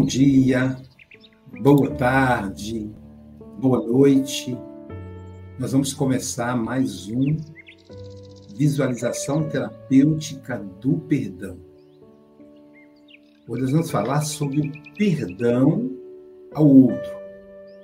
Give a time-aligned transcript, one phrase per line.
[0.00, 0.80] Bom dia,
[1.60, 2.90] boa tarde,
[3.58, 4.56] boa noite.
[5.58, 7.36] Nós vamos começar mais um
[8.56, 11.58] Visualização Terapêutica do Perdão.
[13.46, 15.94] Hoje nós vamos falar sobre o perdão
[16.54, 17.12] ao outro.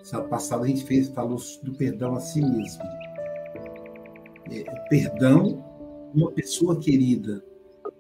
[0.02, 2.82] Sábado passado a gente fez, falou do perdão a si mesmo.
[4.51, 5.62] É, perdão
[6.14, 7.45] uma pessoa querida,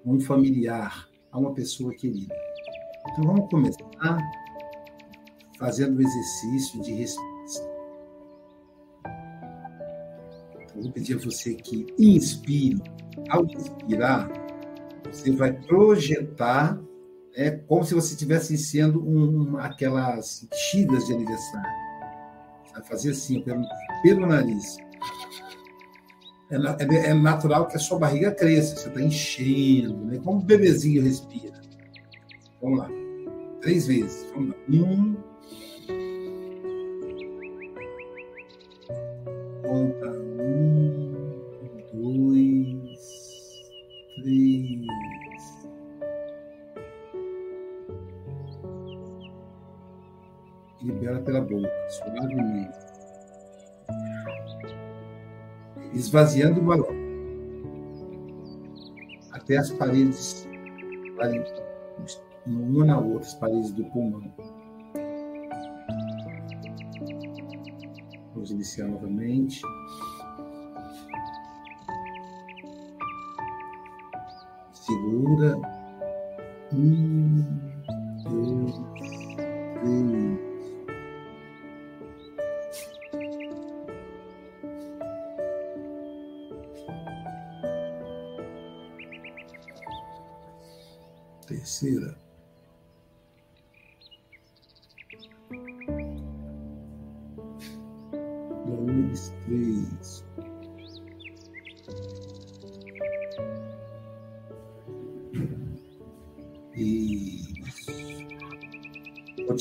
[0.06, 2.45] um familiar, a uma pessoa querida.
[3.16, 4.18] Então vamos começar
[5.58, 7.70] fazendo o exercício de respiração.
[10.52, 12.82] Então, vou pedir a você que inspire.
[13.30, 14.30] Ao inspirar,
[15.02, 16.78] você vai projetar
[17.34, 21.70] é como se você estivesse sendo um, aquelas bexigas de aniversário.
[22.74, 23.64] Vai fazer assim, pelo,
[24.02, 24.76] pelo nariz.
[26.50, 30.20] É, é, é, natural que a sua barriga cresça, você está enchendo, né?
[30.22, 31.58] como um bebezinho respira.
[32.60, 33.05] Vamos lá.
[33.66, 34.30] Três vezes.
[34.32, 34.56] Vamos lá.
[34.70, 35.16] Um.
[39.60, 41.12] Conta um,
[41.92, 43.00] dois,
[44.22, 44.86] três.
[50.80, 52.78] libera pela boca, suavemente.
[55.92, 56.94] Esvaziando o balão.
[59.32, 60.46] Até as paredes
[62.46, 64.22] uma na outra, as paredes do pulmão.
[68.34, 69.62] Vamos iniciar novamente.
[74.72, 75.56] Segura.
[76.72, 77.44] Um,
[78.24, 78.74] dois,
[79.80, 80.46] três.
[91.46, 92.25] Terceira.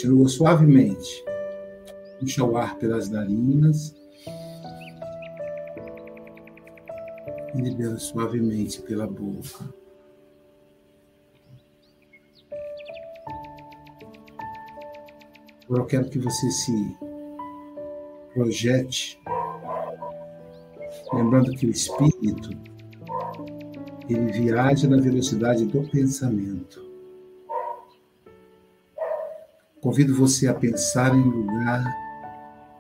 [0.06, 1.26] Continua suavemente.
[2.20, 3.96] Puxa o ar pelas narinas.
[7.56, 9.74] E libera suavemente pela boca.
[15.64, 16.98] Agora eu quero que você se
[18.32, 19.20] projete,
[21.12, 22.52] lembrando que o espírito
[24.08, 26.85] ele viaja na velocidade do pensamento.
[29.86, 31.84] Convido você a pensar em um lugar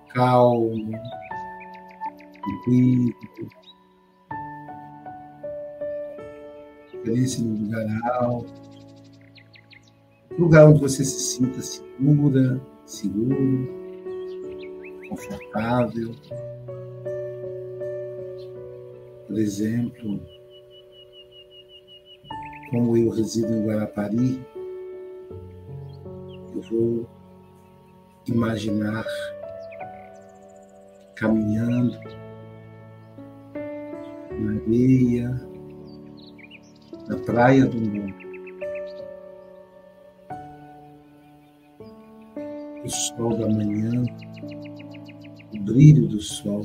[0.09, 0.91] calmo,
[2.41, 3.13] tranquilo,
[6.89, 8.51] preferência num lugar alto,
[10.39, 13.69] lugar onde você se sinta segura, seguro,
[15.07, 16.11] confortável.
[19.27, 20.19] Por exemplo,
[22.71, 24.43] como eu resido em Guarapari,
[26.69, 27.07] vou
[28.27, 29.05] imaginar
[31.15, 31.97] caminhando
[34.39, 35.29] na areia,
[37.07, 38.25] na praia do mundo.
[42.85, 44.05] o sol da manhã,
[45.53, 46.61] o brilho do sol,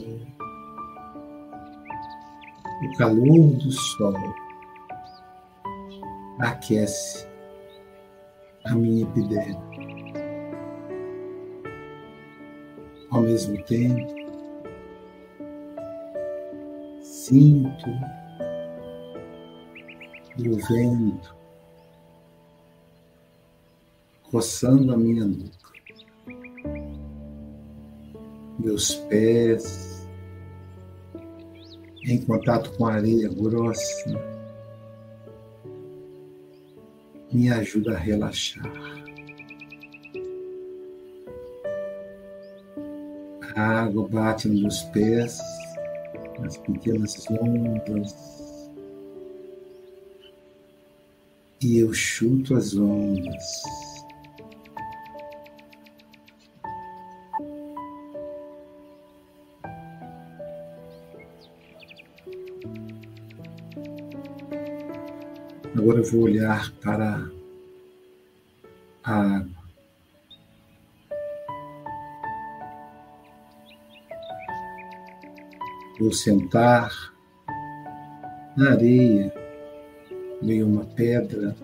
[2.83, 4.15] o calor do sol
[6.39, 7.27] aquece
[8.67, 9.70] a minha epiderme.
[13.41, 14.15] Mesmo tempo,
[17.01, 17.89] sinto
[20.39, 21.37] o vento
[24.25, 25.71] roçando a minha nuca.
[28.59, 30.07] meus pés,
[32.05, 34.15] em contato com a areia grossa,
[37.33, 39.00] me ajuda a relaxar.
[43.61, 45.39] A água bate nos pés,
[46.39, 48.15] nas pequenas ondas,
[51.61, 53.63] e eu chuto as ondas.
[65.77, 67.31] Agora eu vou olhar para
[69.05, 69.50] a água.
[76.01, 76.91] Vou sentar
[78.57, 79.31] na areia,
[80.41, 81.55] meio uma pedra,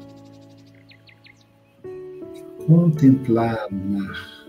[2.66, 4.46] contemplar o mar,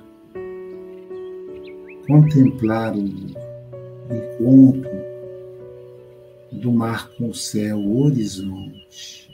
[2.06, 3.00] contemplar o
[4.14, 4.92] encontro
[6.52, 9.32] do mar com o céu, o horizonte.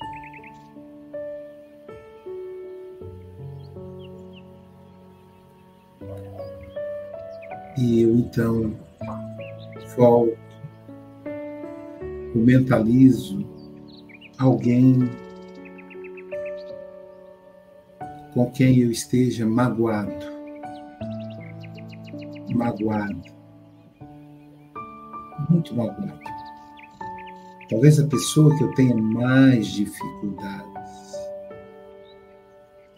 [7.75, 8.92] E eu então
[9.95, 10.37] volto,
[12.35, 13.45] eu mentalizo
[14.37, 14.99] alguém
[18.33, 20.25] com quem eu esteja magoado,
[22.55, 23.21] magoado,
[25.49, 26.19] muito magoado.
[27.69, 31.13] Talvez a pessoa que eu tenha mais dificuldades,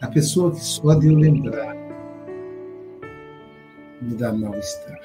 [0.01, 1.75] a pessoa que só de eu lembrar
[4.01, 4.99] me dá mal-estar.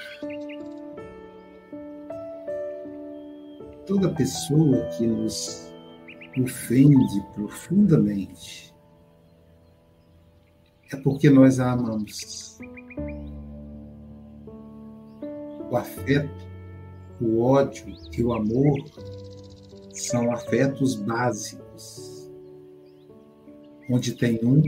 [3.91, 5.69] Toda pessoa que nos
[6.41, 8.73] ofende profundamente,
[10.93, 12.57] é porque nós a amamos.
[15.69, 16.31] O afeto,
[17.21, 18.79] o ódio e o amor
[19.93, 22.31] são afetos básicos.
[23.91, 24.63] Onde tem um,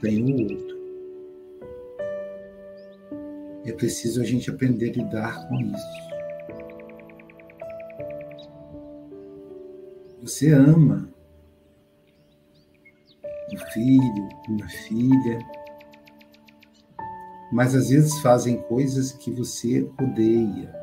[0.00, 0.78] tem o outro.
[3.66, 6.11] É preciso a gente aprender a lidar com isso.
[10.32, 11.10] Você ama
[13.52, 15.38] um filho, uma filha,
[17.52, 20.74] mas às vezes fazem coisas que você odeia.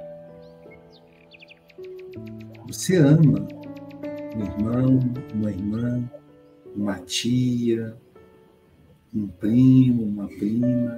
[2.67, 3.47] Você ama
[4.35, 4.99] um irmão,
[5.33, 6.11] uma irmã,
[6.75, 7.97] uma tia,
[9.11, 10.95] um primo, uma prima,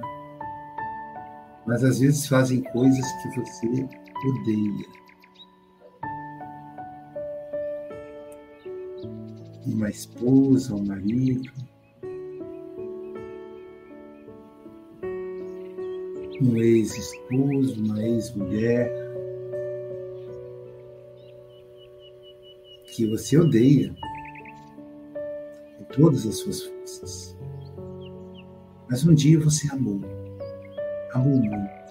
[1.66, 3.88] mas às vezes fazem coisas que você
[4.28, 5.01] odeia.
[9.66, 11.50] Uma esposa, um marido,
[16.40, 18.90] um ex-esposo, uma ex-mulher,
[22.86, 23.94] que você odeia
[25.78, 27.36] com todas as suas forças.
[28.90, 30.00] Mas um dia você amou,
[31.12, 31.82] amou muito.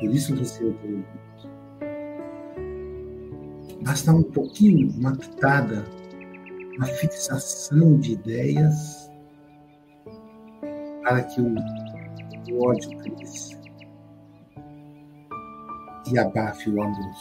[0.00, 1.26] Por isso você odeia muito.
[3.82, 5.84] Basta um pouquinho, uma pitada
[6.76, 9.10] uma fixação de ideias
[11.02, 11.54] para que o,
[12.52, 13.56] o ódio cresça
[16.12, 17.14] e abafe o amor.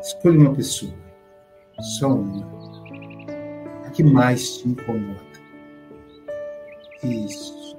[0.00, 0.94] Escolha uma pessoa,
[1.80, 2.46] só uma,
[3.86, 5.28] a que mais te incomoda.
[7.02, 7.76] Isso.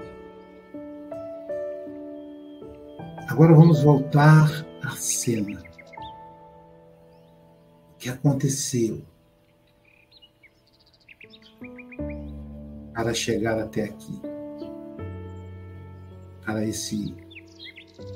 [3.27, 4.49] Agora vamos voltar
[4.83, 5.68] à cena
[7.99, 9.01] que aconteceu
[12.93, 14.21] para chegar até aqui,
[16.45, 17.13] para esse,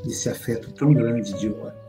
[0.06, 1.84] esse afeto tão grande de ódio.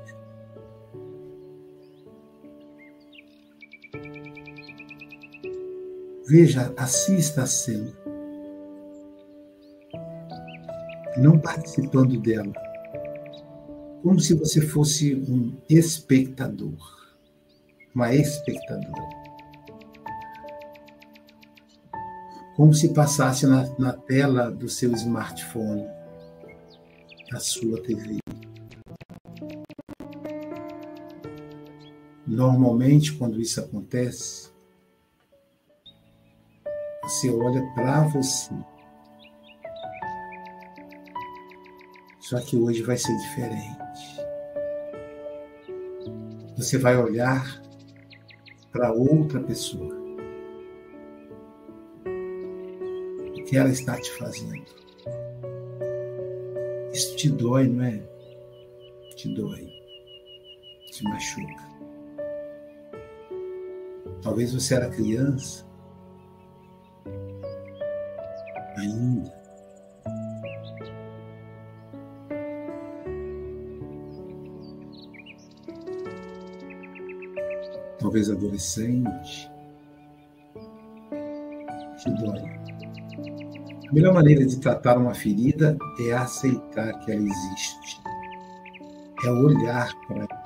[6.27, 7.93] Veja, assista a cena,
[11.17, 12.53] não participando dela,
[14.03, 17.04] como se você fosse um espectador
[17.95, 19.25] uma espectadora.
[22.57, 25.87] Como se passasse na, na tela do seu smartphone,
[27.31, 28.19] da sua TV.
[32.27, 34.53] Normalmente, quando isso acontece,
[37.03, 38.55] você olha para você.
[42.21, 44.25] Só que hoje vai ser diferente.
[46.57, 47.64] Você vai olhar
[48.75, 49.95] para outra pessoa.
[53.29, 54.65] O que ela está te fazendo.
[56.93, 58.03] Isso te dói, não é?
[59.15, 59.69] Te dói.
[60.91, 61.65] Te machuca.
[64.23, 65.65] Talvez você era criança.
[78.05, 79.51] Talvez adolescente,
[82.03, 82.39] que dói.
[83.89, 85.75] A melhor maneira de tratar uma ferida
[86.07, 88.03] é aceitar que ela existe,
[89.25, 90.45] é olhar para ela.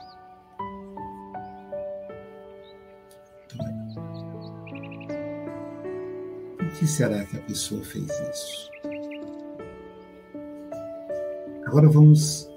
[6.59, 8.71] Por que será que a pessoa fez isso?
[11.67, 12.49] Agora vamos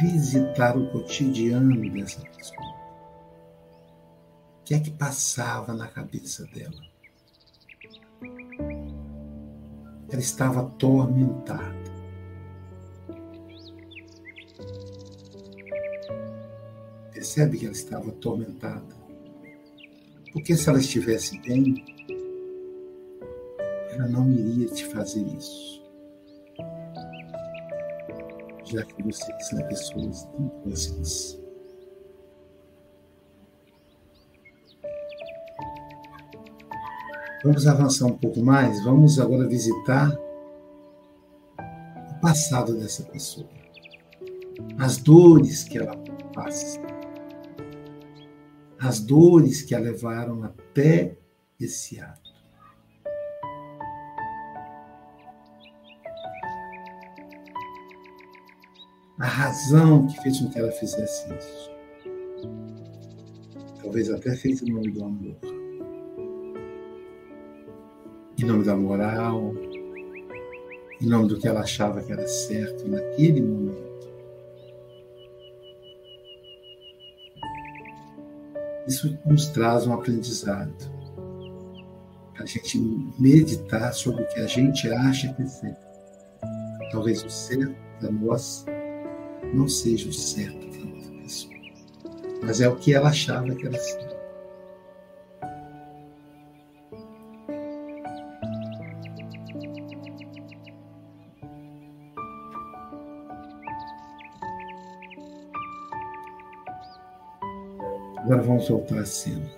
[0.00, 2.57] visitar o cotidiano dessa pessoa
[4.68, 6.82] que é que passava na cabeça dela?
[10.10, 11.90] Ela estava atormentada.
[17.10, 18.94] Percebe que ela estava atormentada.
[20.34, 21.82] Porque se ela estivesse bem,
[23.92, 25.82] ela não iria te fazer isso.
[28.66, 31.47] Já que vocês são pessoas impossíveis.
[37.42, 38.82] Vamos avançar um pouco mais?
[38.84, 40.12] Vamos agora visitar
[42.10, 43.48] o passado dessa pessoa.
[44.78, 45.96] As dores que ela
[46.34, 46.80] passa
[48.78, 51.16] as dores que a levaram até
[51.60, 52.28] esse ato.
[59.18, 61.70] A razão que fez com que ela fizesse isso.
[63.82, 65.36] Talvez até fez em nome do amor.
[68.38, 69.52] Em nome da moral.
[71.00, 73.88] Em nome do que ela achava que era certo naquele momento.
[78.86, 80.72] Isso nos traz um aprendizado.
[82.38, 82.78] A gente
[83.18, 85.88] meditar sobre o que a gente acha que é certo.
[86.92, 88.64] Talvez o certo para nós
[89.52, 91.54] não seja o certo para outra pessoa.
[92.42, 94.07] Mas é o que ela achava que era certo.
[108.38, 109.50] Agora vamos voltar a cena.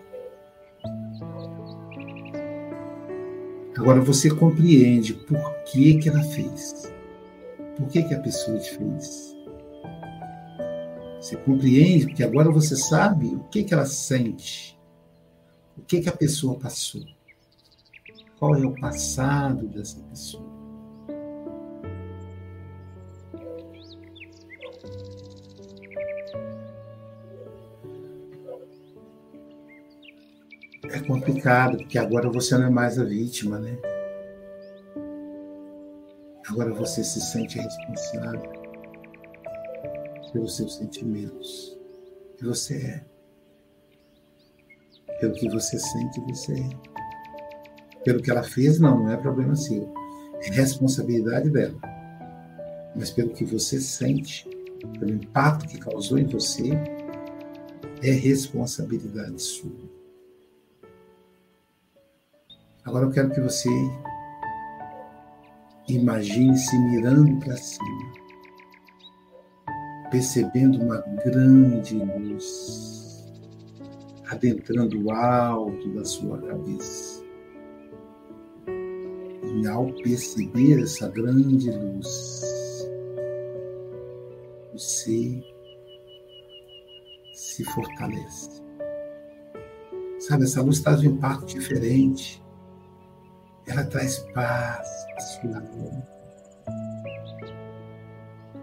[3.76, 6.90] Agora você compreende por que, que ela fez.
[7.76, 9.37] Por que, que a pessoa te fez.
[11.20, 14.80] Você compreende, porque agora você sabe o que, que ela sente.
[15.76, 17.02] O que, que a pessoa passou.
[18.38, 20.50] Qual é o passado dessa pessoa.
[30.99, 33.78] Complicado, porque agora você não é mais a vítima, né?
[36.49, 38.42] Agora você se sente responsável
[40.32, 41.78] pelos seus sentimentos.
[42.40, 43.04] E você é.
[45.20, 46.70] Pelo que você sente, você é.
[48.04, 49.92] Pelo que ela fez, não, não é problema seu.
[50.42, 51.78] É responsabilidade dela.
[52.97, 54.49] Mas pelo que você sente,
[54.99, 56.70] pelo impacto que causou em você,
[58.02, 59.89] é responsabilidade sua.
[62.84, 63.68] Agora eu quero que você
[65.87, 68.12] imagine-se mirando para cima,
[70.10, 72.80] percebendo uma grande luz
[74.30, 77.22] adentrando o alto da sua cabeça.
[79.62, 82.88] E ao perceber essa grande luz,
[84.72, 85.42] você
[87.34, 88.62] se fortalece.
[90.20, 92.40] Sabe, essa luz traz um impacto diferente
[93.70, 96.02] ela traz paz à sua alma.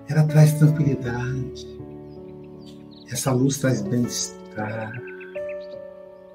[0.09, 1.77] Ela traz tranquilidade.
[3.09, 4.91] Essa luz traz bem-estar,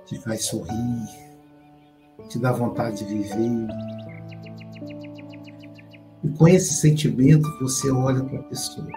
[0.07, 1.09] te faz sorrir,
[2.31, 3.69] te dá vontade de viver.
[6.25, 8.89] E com esse sentimento você olha para a pessoa.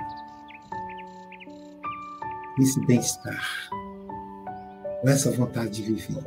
[2.61, 3.69] Esse bem-estar,
[5.01, 6.23] com essa vontade de viver.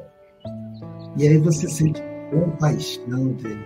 [1.16, 3.64] E aí você sente compaixão dele.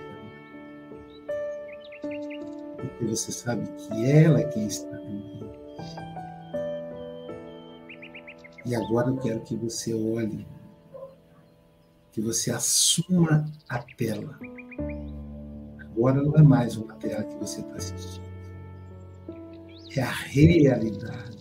[2.76, 5.62] Porque você sabe que ela é quem está doente.
[8.64, 10.46] E agora eu quero que você olhe,
[12.12, 14.38] que você assuma a tela.
[15.80, 18.32] Agora não é mais uma tela que você está assistindo.
[19.96, 21.38] É a realidade.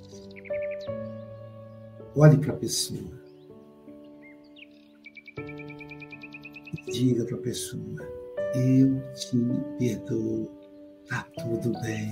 [2.15, 3.20] Olhe para a pessoa.
[6.91, 8.01] Diga para a pessoa:
[8.53, 9.37] Eu te
[9.79, 10.51] perdoo,
[11.07, 12.11] tá tudo bem.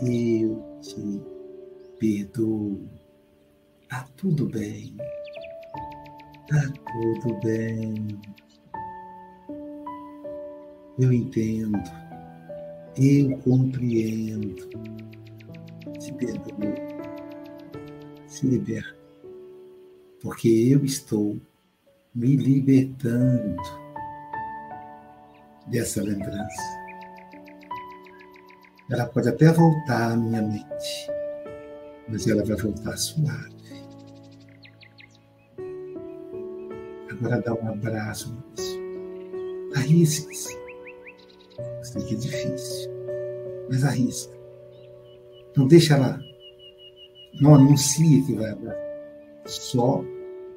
[0.00, 1.20] Eu te
[1.98, 2.80] perdoo,
[3.88, 4.96] tá tudo bem.
[6.48, 7.94] Tá tudo bem.
[10.98, 11.78] Eu entendo,
[12.96, 14.68] eu compreendo.
[16.00, 16.74] Se perdoe,
[18.26, 18.96] se liberta,
[20.20, 21.38] porque eu estou
[22.14, 23.56] me libertando
[25.66, 26.78] dessa lembrança.
[28.90, 31.10] Ela pode até voltar à minha mente,
[32.08, 33.58] mas ela vai voltar suave.
[37.10, 38.82] Agora dá um abraço na pessoa.
[39.76, 40.58] Arrisque-se.
[41.82, 42.90] Sei que é difícil,
[43.70, 44.32] mas arrisca.
[45.56, 46.18] Não deixa ela.
[47.40, 48.88] Não anuncia que vai abraçar.
[49.44, 50.04] Só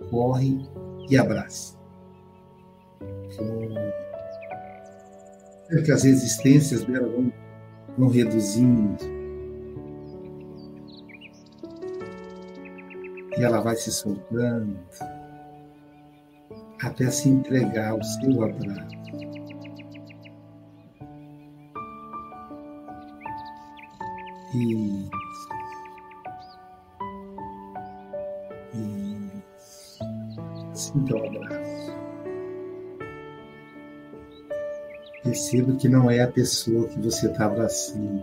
[0.09, 0.59] corre
[1.09, 1.77] e abraça.
[5.69, 7.31] É que as resistências dela vão,
[7.97, 8.97] vão reduzindo.
[13.37, 14.77] E ela vai se soltando
[16.83, 19.01] até se entregar ao seu abraço.
[24.53, 25.20] Isso.
[30.93, 31.91] O abraço.
[35.23, 38.21] Perceba que não é a pessoa que você está abraçando.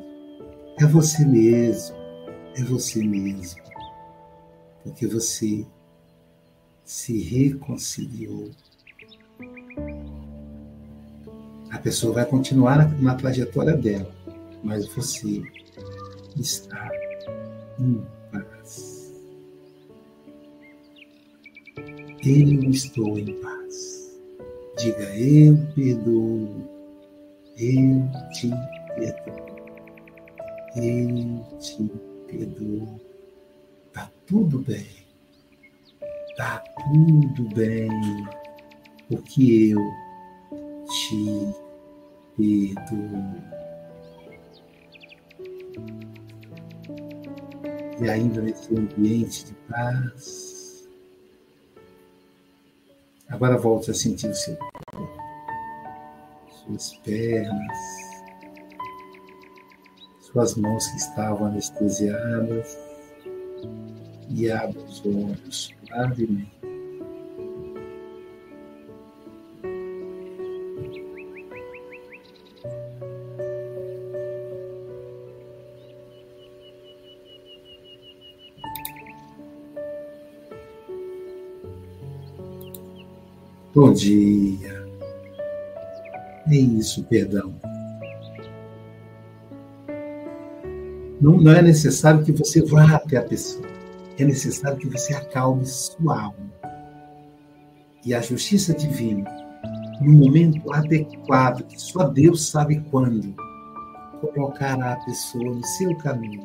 [0.79, 1.97] É você mesmo.
[2.57, 3.63] É você mesmo.
[4.83, 5.67] Porque você
[6.85, 8.51] se reconciliou.
[11.71, 14.11] A pessoa vai continuar na, trajetória dela,
[14.65, 15.43] mas você
[16.37, 16.91] está
[17.79, 18.03] em
[22.25, 24.19] Eu estou em paz.
[24.79, 26.49] Diga, eu perdoo,
[27.57, 28.51] eu te
[28.95, 29.57] perdoo,
[30.77, 31.91] eu te
[32.27, 33.01] perdoo.
[33.87, 34.87] Está tudo bem,
[36.31, 37.91] está tudo bem,
[39.09, 39.81] porque eu
[40.87, 41.55] te
[42.37, 43.59] perdoo.
[48.01, 50.58] e ainda nesse ambiente de paz.
[53.39, 55.09] Agora volte a sentir o seu corpo,
[56.51, 57.79] suas pernas,
[60.21, 62.77] suas mãos que estavam anestesiadas
[64.29, 66.68] e abra os olhos suavemente.
[83.81, 84.85] Bom dia.
[86.49, 87.55] É isso, perdão.
[91.21, 93.65] Não, não é necessário que você vá até a pessoa.
[94.19, 96.53] É necessário que você acalme sua alma.
[98.05, 99.31] E a justiça divina,
[100.01, 103.33] no momento adequado, que só Deus sabe quando,
[104.21, 106.43] colocará a pessoa no seu caminho,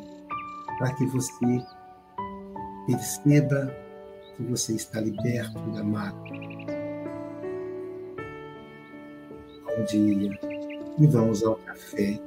[0.78, 1.66] para que você
[2.86, 3.76] perceba
[4.38, 6.33] que você está liberto da mágoa
[9.84, 10.40] bom dia
[10.98, 12.18] e vamos ao café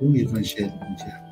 [0.00, 1.28] o Evangelho Mundial.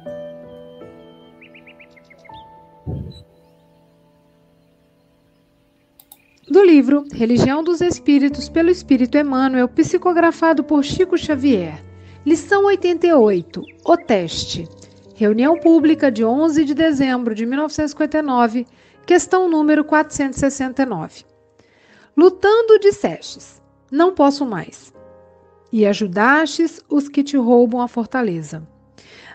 [6.49, 11.85] Do livro Religião dos Espíritos pelo Espírito Emmanuel, psicografado por Chico Xavier.
[12.25, 13.63] Lição 88.
[13.85, 14.67] O teste.
[15.15, 18.67] Reunião pública de 11 de dezembro de 1959,
[19.05, 21.25] questão número 469.
[22.17, 24.93] Lutando dissestes: não posso mais.
[25.73, 28.67] E ajudastes os que te roubam a fortaleza.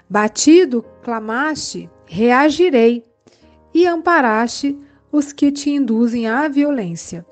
[0.09, 3.05] Batido, clamaste, reagirei,
[3.73, 4.77] e amparaste
[5.11, 7.25] os que te induzem à violência.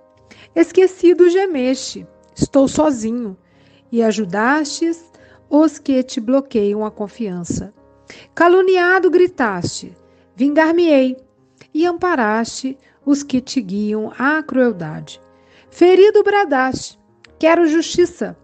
[0.56, 3.38] Esquecido, gemeste, estou sozinho,
[3.92, 5.04] e ajudastes
[5.50, 7.74] os que te bloqueiam a confiança.
[8.36, 9.96] Caluniado, gritaste,
[10.36, 11.18] vingar-me-ei,
[11.74, 15.22] e amparaste os que te guiam à crueldade.
[15.70, 16.99] Ferido, bradaste,
[17.40, 18.38] Quero justiça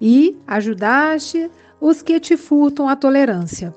[0.00, 1.48] e ajudaste
[1.80, 3.72] os que te furtam a tolerância.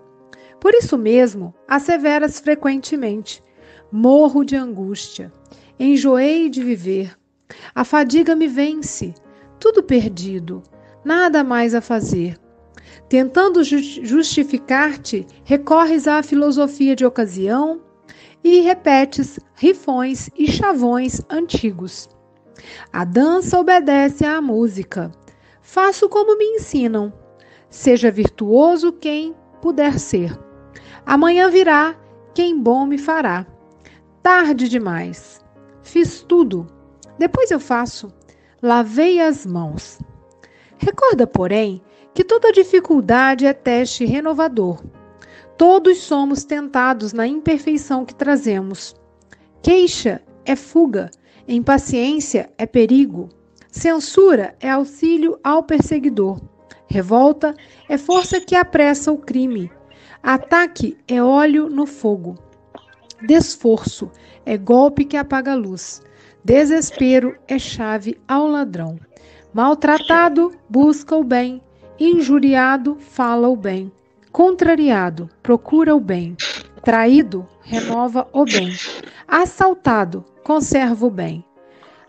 [0.59, 3.43] Por isso mesmo, asseveras frequentemente:
[3.91, 5.31] morro de angústia,
[5.79, 7.15] enjoei de viver,
[7.75, 9.13] a fadiga me vence,
[9.59, 10.63] tudo perdido,
[11.05, 12.39] nada mais a fazer.
[13.07, 17.81] Tentando justificar-te, recorres à filosofia de ocasião
[18.43, 22.09] e repetes rifões e chavões antigos.
[22.91, 25.11] A dança obedece à música.
[25.61, 27.11] Faço como me ensinam.
[27.69, 30.37] Seja virtuoso quem puder ser.
[31.05, 31.95] Amanhã virá
[32.33, 33.45] quem bom me fará.
[34.21, 35.43] Tarde demais.
[35.81, 36.67] Fiz tudo.
[37.17, 38.13] Depois eu faço.
[38.61, 39.99] Lavei as mãos.
[40.77, 41.81] Recorda, porém,
[42.13, 44.83] que toda dificuldade é teste renovador.
[45.57, 48.95] Todos somos tentados na imperfeição que trazemos.
[49.61, 51.09] Queixa é fuga
[51.47, 53.29] Impaciência é perigo.
[53.69, 56.39] Censura é auxílio ao perseguidor.
[56.87, 57.53] Revolta
[57.89, 59.71] é força que apressa o crime.
[60.21, 62.37] Ataque é óleo no fogo.
[63.25, 64.09] Desforço
[64.45, 66.01] é golpe que apaga a luz.
[66.45, 68.97] Desespero é chave ao ladrão.
[69.53, 71.61] Maltratado, busca o bem.
[71.99, 73.91] Injuriado, fala o bem.
[74.31, 76.35] Contrariado, procura o bem.
[76.83, 78.73] Traído, renova o bem.
[79.27, 81.45] Assaltado, conserva o bem.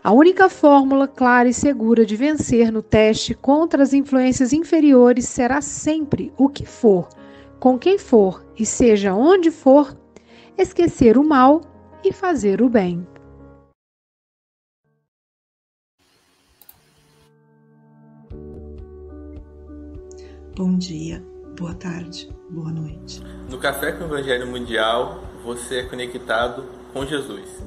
[0.03, 5.61] A única fórmula clara e segura de vencer no teste contra as influências inferiores será
[5.61, 7.09] sempre o que for,
[7.59, 9.97] com quem for e seja onde for,
[10.57, 11.61] esquecer o mal
[12.03, 13.07] e fazer o bem.
[20.55, 21.21] Bom dia,
[21.57, 23.21] boa tarde, boa noite.
[23.49, 27.61] No Café com o Evangelho Mundial, você é conectado com Jesus.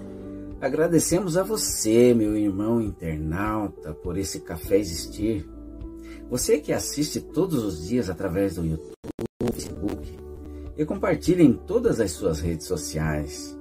[0.59, 5.47] Agradecemos a você, meu irmão internauta, por esse café existir.
[6.31, 8.95] Você que assiste todos os dias através do YouTube,
[9.53, 10.19] Facebook
[10.79, 13.55] e compartilha em todas as suas redes sociais.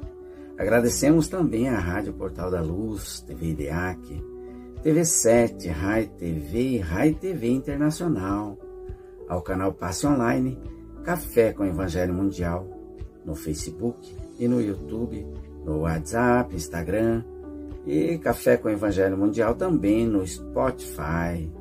[0.58, 4.24] Agradecemos também à Rádio Portal da Luz, TV IDEAC,
[4.86, 8.58] TV7, Rai TV e Rai TV Internacional,
[9.28, 10.58] ao canal Passe Online,
[11.04, 12.66] Café com Evangelho Mundial,
[13.26, 15.28] no Facebook e no YouTube
[15.68, 17.26] no WhatsApp, Instagram
[17.86, 21.52] e Café com Evangelho Mundial também no Spotify.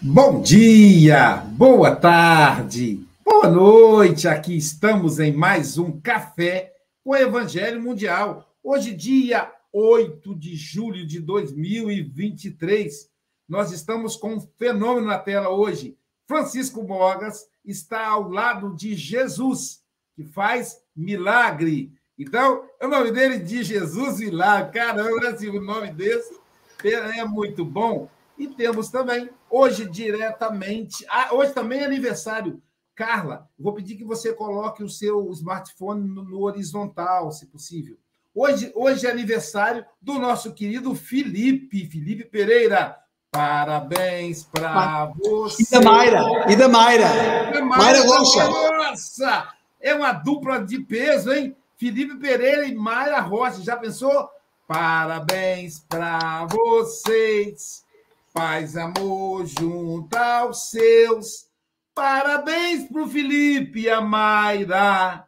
[0.00, 4.28] Bom dia, boa tarde, boa noite.
[4.28, 8.48] Aqui estamos em mais um Café com Evangelho Mundial.
[8.62, 13.10] Hoje, dia 8 de julho de 2023.
[13.48, 15.96] Nós estamos com um fenômeno na tela hoje.
[16.26, 19.82] Francisco Mogas está ao lado de Jesus,
[20.14, 21.92] que faz milagre.
[22.18, 24.72] Então, o nome dele de Jesus Milagre.
[24.72, 26.38] Caramba, assim, o nome desse
[26.84, 28.08] é muito bom.
[28.36, 31.04] E temos também, hoje, diretamente.
[31.08, 32.62] Ah, hoje também é aniversário.
[32.94, 37.96] Carla, vou pedir que você coloque o seu smartphone no, no horizontal, se possível.
[38.34, 42.96] Hoje, hoje é aniversário do nosso querido Felipe, Felipe Pereira.
[43.34, 45.64] Parabéns para você.
[45.64, 46.24] E da Mayra.
[46.48, 47.08] E da Mayra.
[47.08, 48.44] Mayra, Mayra Rocha.
[48.48, 49.48] Nossa!
[49.80, 51.56] É uma dupla de peso, hein?
[51.76, 53.60] Felipe Pereira e Mayra Rocha.
[53.60, 54.30] Já pensou?
[54.68, 57.84] Parabéns para vocês.
[58.32, 61.48] Paz, amor junto aos seus.
[61.92, 65.26] Parabéns para o Felipe e a Mayra.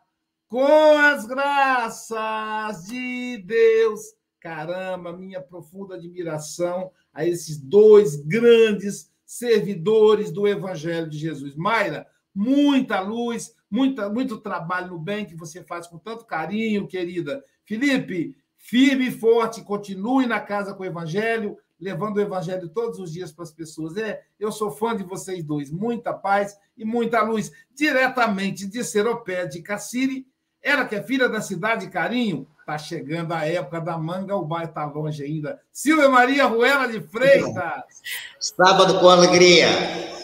[0.49, 4.01] Com as graças de Deus.
[4.39, 11.57] Caramba, minha profunda admiração a esses dois grandes servidores do Evangelho de Jesus.
[11.57, 17.43] Mayra, muita luz, muita, muito trabalho no bem que você faz com tanto carinho, querida.
[17.65, 23.11] Felipe, firme e forte, continue na casa com o Evangelho, levando o Evangelho todos os
[23.11, 23.97] dias para as pessoas.
[23.97, 25.71] É, eu sou fã de vocês dois.
[25.71, 27.51] Muita paz e muita luz.
[27.75, 30.27] Diretamente de Seropé de Cassiri,
[30.63, 34.69] ela que é filha da cidade Carinho, Está chegando a época da manga, o bairro
[34.69, 35.61] está longe ainda.
[35.73, 38.03] Silvia Maria Ruela de Freitas.
[38.41, 39.69] Sábado com alegria.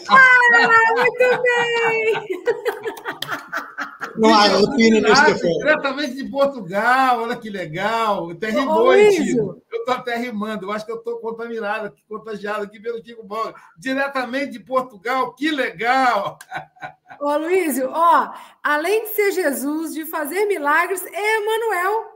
[0.09, 0.39] Ah,
[0.91, 2.43] muito bem!
[4.17, 4.47] Não, ah,
[5.57, 8.31] diretamente de Portugal, olha que legal.
[8.31, 13.01] Até rimou, Eu estou até rimando, eu acho que eu estou contaminado, contagiado aqui pelo
[13.01, 13.55] Kiko Boga.
[13.77, 16.37] Diretamente de Portugal, que legal!
[17.21, 22.12] Ô, Luísio, ó, além de ser Jesus, de fazer milagres, é Emanuel.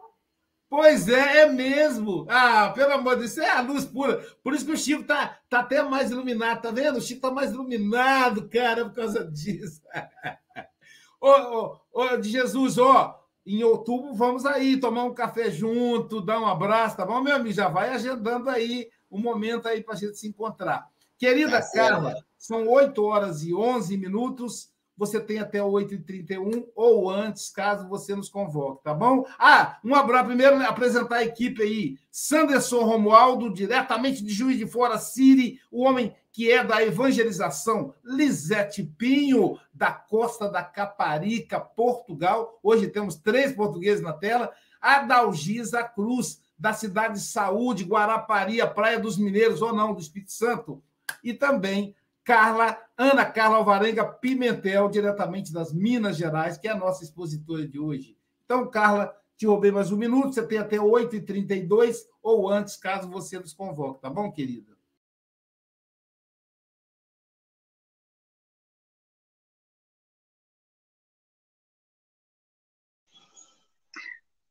[0.70, 2.26] Pois é, é mesmo.
[2.30, 4.18] Ah, pelo amor de Deus, isso é a luz pura.
[4.44, 6.98] Por isso que o Chico tá, tá até mais iluminado, tá vendo?
[6.98, 9.82] O Chico tá mais iluminado, cara, por causa disso.
[11.22, 16.40] ô, ô, ô, de Jesus, ó, em outubro vamos aí tomar um café junto, dar
[16.40, 17.56] um abraço, tá bom, meu amigo?
[17.56, 20.86] Já vai agendando aí um momento aí para a gente se encontrar.
[21.18, 27.50] Querida é Carla, são 8 horas e 11 minutos você tem até 8h31 ou antes,
[27.50, 29.26] caso você nos convoque, tá bom?
[29.38, 30.26] Ah, um abraço.
[30.26, 31.98] Primeiro, apresentar a equipe aí.
[32.10, 37.94] Sanderson Romualdo, diretamente de Juiz de Fora, Siri, o homem que é da evangelização.
[38.04, 42.60] Lisete Pinho, da Costa da Caparica, Portugal.
[42.64, 44.52] Hoje temos três portugueses na tela.
[44.82, 50.82] Adalgisa Cruz, da cidade de Saúde, Guarapari, Praia dos Mineiros, ou não, do Espírito Santo.
[51.24, 51.96] E também
[52.28, 57.80] Carla, Ana Carla Alvarenga Pimentel, diretamente das Minas Gerais, que é a nossa expositora de
[57.80, 58.18] hoje.
[58.44, 63.40] Então, Carla, te roubei mais um minuto, você tem até 8h32 ou antes, caso você
[63.40, 64.76] nos convoque, tá bom, querida?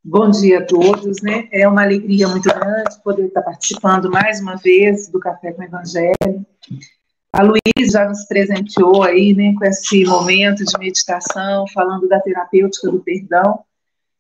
[0.02, 1.46] Bom dia a todos, né?
[1.52, 5.64] É uma alegria muito grande poder estar participando mais uma vez do Café com o
[5.64, 6.46] Evangelho
[7.38, 12.90] A Luiz já nos presenteou aí, né, com esse momento de meditação, falando da terapêutica
[12.90, 13.62] do perdão.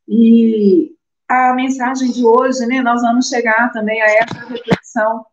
[0.06, 0.92] E
[1.26, 5.24] a mensagem de hoje, né, nós vamos chegar também a essa reflexão,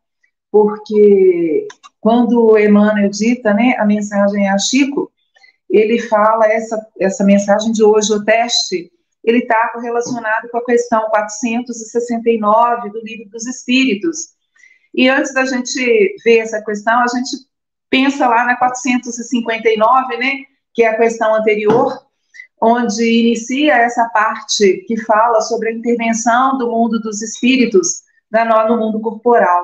[0.49, 1.67] porque
[1.99, 5.11] quando Emmanuel dita, né, a mensagem a Chico,
[5.69, 8.93] ele fala essa, essa mensagem de hoje, o teste,
[9.25, 14.29] ele está correlacionado com a questão 469 do Livro dos Espíritos.
[14.93, 17.51] E antes da gente ver essa questão, a gente
[17.93, 21.95] pensa lá na 459, né, que é a questão anterior,
[22.59, 28.01] onde inicia essa parte que fala sobre a intervenção do mundo dos espíritos
[28.31, 29.63] né, no mundo corporal.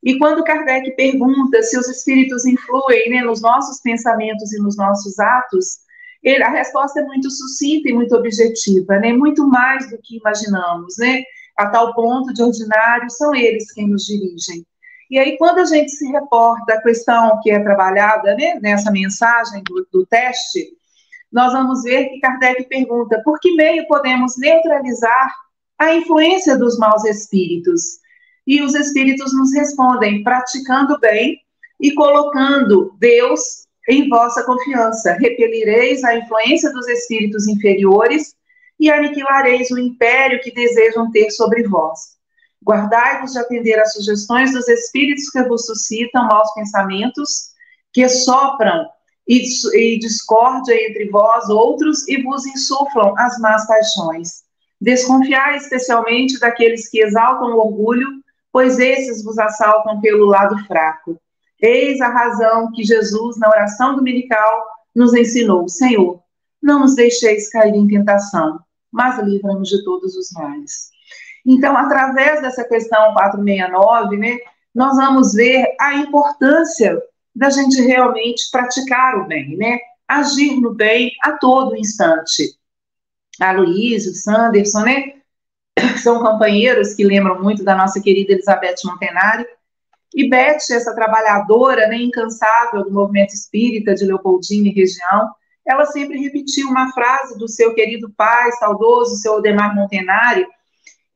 [0.00, 5.18] E quando Kardec pergunta se os espíritos influem né, nos nossos pensamentos e nos nossos
[5.18, 5.80] atos,
[6.22, 10.94] ele, a resposta é muito sucinta e muito objetiva, né, muito mais do que imaginamos,
[10.98, 11.24] né,
[11.56, 14.64] a tal ponto de ordinário são eles quem nos dirigem.
[15.10, 19.62] E aí, quando a gente se reporta a questão que é trabalhada né, nessa mensagem
[19.62, 20.76] do, do teste,
[21.32, 25.34] nós vamos ver que Kardec pergunta por que meio podemos neutralizar
[25.78, 27.98] a influência dos maus espíritos?
[28.46, 31.40] E os espíritos nos respondem praticando bem
[31.80, 35.12] e colocando Deus em vossa confiança.
[35.12, 38.34] Repelireis a influência dos espíritos inferiores
[38.78, 42.15] e aniquilareis o império que desejam ter sobre vós.
[42.66, 47.52] Guardai-vos de atender às sugestões dos espíritos que vos suscitam maus pensamentos,
[47.92, 48.86] que sopram
[49.28, 54.44] e, e discórdia entre vós outros e vos insuflam as más paixões.
[54.80, 58.08] Desconfiai especialmente daqueles que exaltam o orgulho,
[58.52, 61.16] pois esses vos assaltam pelo lado fraco.
[61.62, 66.20] Eis a razão que Jesus, na oração dominical, nos ensinou: Senhor,
[66.60, 68.58] não nos deixeis cair em tentação,
[68.90, 70.95] mas livra-nos de todos os males.
[71.46, 74.36] Então, através dessa questão 469, né,
[74.74, 77.00] nós vamos ver a importância
[77.34, 79.78] da gente realmente praticar o bem, né?
[80.08, 82.58] Agir no bem a todo instante.
[83.40, 85.12] A Luísa, o Sanderson, né?
[86.02, 89.46] São companheiros que lembram muito da nossa querida Elizabeth Montenari.
[90.14, 95.30] E Beth, essa trabalhadora né, incansável do movimento espírita de Leopoldina e região,
[95.66, 100.46] ela sempre repetiu uma frase do seu querido pai, saudoso, seu Odemar Montenari,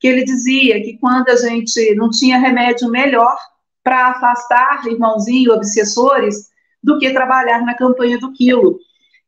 [0.01, 3.37] que ele dizia que quando a gente não tinha remédio melhor
[3.85, 6.49] para afastar irmãozinho obsessores
[6.83, 8.79] do que trabalhar na campanha do quilo.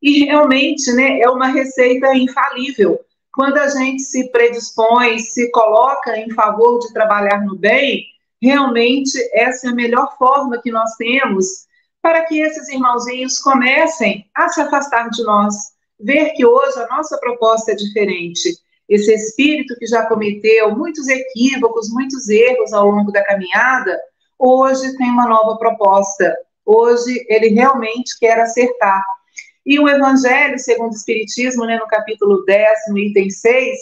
[0.01, 2.99] E realmente, né, é uma receita infalível.
[3.35, 8.07] Quando a gente se predispõe, se coloca em favor de trabalhar no bem,
[8.41, 11.67] realmente essa é a melhor forma que nós temos
[12.01, 15.55] para que esses irmãozinhos comecem a se afastar de nós,
[16.01, 18.62] ver que hoje a nossa proposta é diferente
[18.95, 23.99] esse espírito que já cometeu muitos equívocos, muitos erros ao longo da caminhada,
[24.39, 26.37] hoje tem uma nova proposta.
[26.65, 29.03] Hoje ele realmente quer acertar.
[29.65, 33.79] E o Evangelho, segundo o Espiritismo, né, no capítulo 10, no item 6,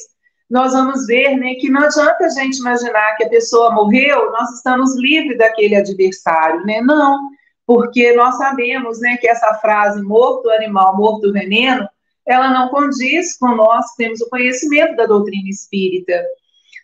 [0.48, 4.50] nós vamos ver né, que não adianta a gente imaginar que a pessoa morreu, nós
[4.50, 6.80] estamos livres daquele adversário, né?
[6.80, 7.30] Não,
[7.66, 11.88] porque nós sabemos né, que essa frase morto animal, morto veneno,
[12.30, 16.24] ela não condiz com nós que temos o conhecimento da doutrina espírita.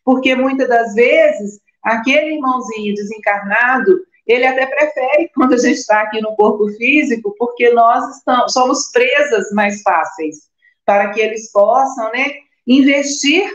[0.04, 6.20] Porque muitas das vezes, aquele irmãozinho desencarnado, ele até prefere quando a gente está aqui
[6.20, 10.48] no corpo físico, porque nós estamos, somos presas mais fáceis,
[10.84, 12.32] para que eles possam né,
[12.66, 13.48] investir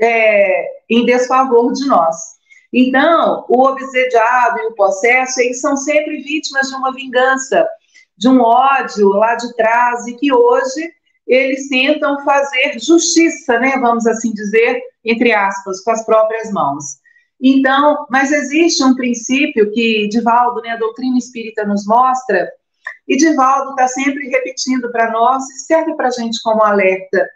[0.00, 2.16] é, em desfavor de nós.
[2.72, 7.66] Então, o obsediado e o possesso, eles são sempre vítimas de uma vingança,
[8.16, 10.96] de um ódio lá de trás, e que hoje
[11.26, 16.84] eles tentam fazer justiça, né, vamos assim dizer, entre aspas, com as próprias mãos.
[17.40, 22.48] Então, mas existe um princípio que Divaldo, né, a doutrina espírita nos mostra,
[23.08, 27.28] e Divaldo está sempre repetindo para nós, e serve para a gente como alerta,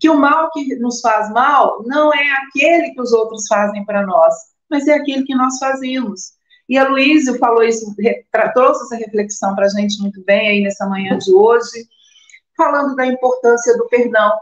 [0.00, 4.06] que o mal que nos faz mal não é aquele que os outros fazem para
[4.06, 4.34] nós,
[4.70, 6.38] mas é aquele que nós fazemos.
[6.68, 7.94] E a Luísa falou isso,
[8.54, 11.88] trouxe essa reflexão para a gente muito bem aí nessa manhã de hoje
[12.58, 14.32] falando da importância do perdão.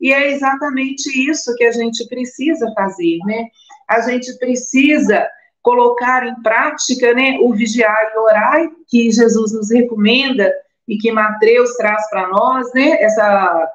[0.00, 3.48] E é exatamente isso que a gente precisa fazer, né?
[3.86, 5.28] A gente precisa
[5.62, 10.50] colocar em prática, né, o vigiar e orar que Jesus nos recomenda
[10.86, 13.70] e que Mateus traz para nós, né, essa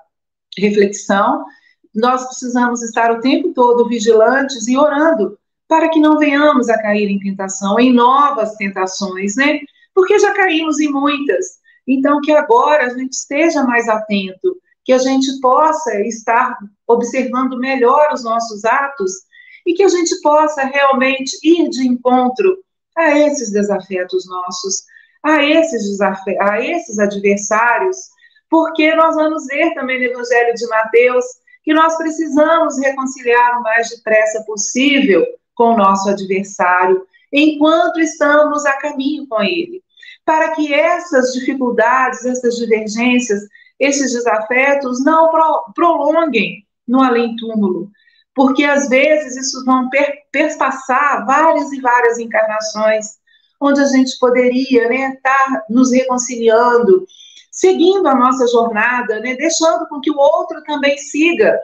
[0.57, 1.45] reflexão.
[1.93, 7.09] Nós precisamos estar o tempo todo vigilantes e orando para que não venhamos a cair
[7.09, 9.59] em tentação, em novas tentações, né?
[9.93, 11.62] Porque já caímos em muitas.
[11.87, 18.11] Então, que agora a gente esteja mais atento, que a gente possa estar observando melhor
[18.13, 19.11] os nossos atos
[19.65, 22.57] e que a gente possa realmente ir de encontro
[22.95, 24.83] a esses desafetos nossos,
[25.23, 27.97] a esses a esses adversários,
[28.49, 31.25] porque nós vamos ver também no Evangelho de Mateus
[31.63, 38.73] que nós precisamos reconciliar o mais depressa possível com o nosso adversário, enquanto estamos a
[38.77, 39.82] caminho com ele,
[40.25, 43.41] para que essas dificuldades, essas divergências,
[43.79, 45.29] esses desafetos não
[45.73, 47.89] prolonguem no além-túmulo,
[48.35, 53.05] porque às vezes isso vão per perspassar várias e várias encarnações,
[53.59, 57.05] onde a gente poderia né, estar tá nos reconciliando,
[57.51, 61.57] seguindo a nossa jornada, né, deixando com que o outro também siga.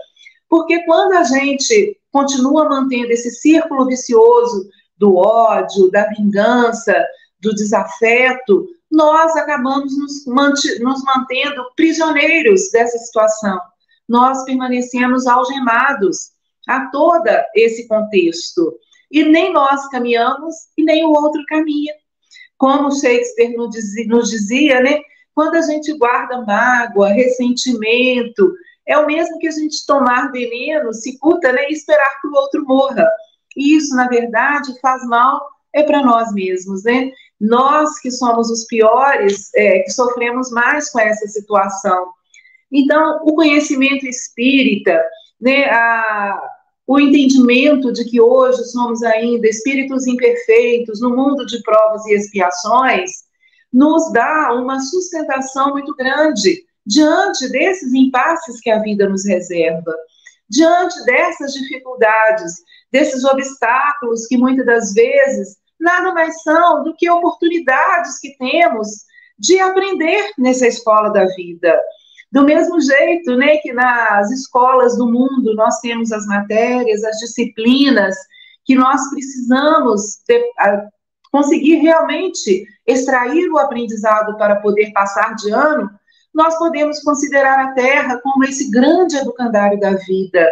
[0.48, 6.94] Porque quando a gente continua mantendo esse círculo vicioso do ódio, da vingança,
[7.40, 10.26] do desafeto, nós acabamos nos,
[10.80, 13.60] nos mantendo prisioneiros dessa situação.
[14.08, 16.32] Nós permanecemos algemados
[16.68, 18.76] a todo esse contexto.
[19.12, 21.94] E nem nós caminhamos e nem o outro caminha.
[22.58, 25.00] Como Shakespeare nos dizia, nos dizia né?
[25.34, 28.54] Quando a gente guarda mágoa, ressentimento,
[28.86, 32.66] é o mesmo que a gente tomar veneno, cicuta, né, e esperar que o outro
[32.66, 33.08] morra.
[33.56, 35.40] E isso, na verdade, faz mal
[35.74, 37.12] é para nós mesmos, né?
[37.40, 42.12] Nós que somos os piores, é, que sofremos mais com essa situação.
[42.72, 45.02] Então, o conhecimento espírita,
[45.40, 46.42] né, a,
[46.86, 53.12] o entendimento de que hoje somos ainda espíritos imperfeitos no mundo de provas e expiações,
[53.72, 59.96] nos dá uma sustentação muito grande diante desses impasses que a vida nos reserva,
[60.50, 62.54] diante dessas dificuldades,
[62.92, 68.88] desses obstáculos que muitas das vezes nada mais são do que oportunidades que temos
[69.38, 71.80] de aprender nessa escola da vida.
[72.32, 78.16] Do mesmo jeito né, que nas escolas do mundo nós temos as matérias, as disciplinas,
[78.66, 80.44] que nós precisamos ter,
[81.32, 85.90] conseguir realmente extrair o aprendizado para poder passar de ano,
[86.34, 90.48] nós podemos considerar a Terra como esse grande educandário da vida.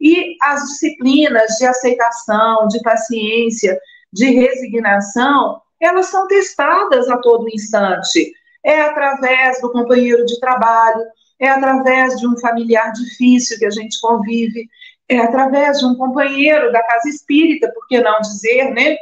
[0.00, 3.78] E as disciplinas de aceitação, de paciência,
[4.12, 8.32] de resignação, elas são testadas a todo instante.
[8.62, 11.02] É através do companheiro de trabalho,
[11.38, 14.68] é através de um familiar difícil que a gente convive,
[15.08, 18.96] é através de um companheiro da casa espírita, por que não dizer, né?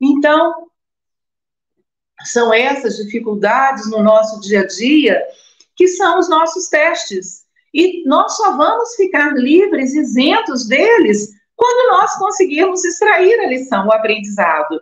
[0.00, 0.66] Então,
[2.24, 5.22] são essas dificuldades no nosso dia a dia
[5.76, 7.44] que são os nossos testes.
[7.72, 13.92] E nós só vamos ficar livres, isentos deles, quando nós conseguirmos extrair a lição, o
[13.92, 14.80] aprendizado.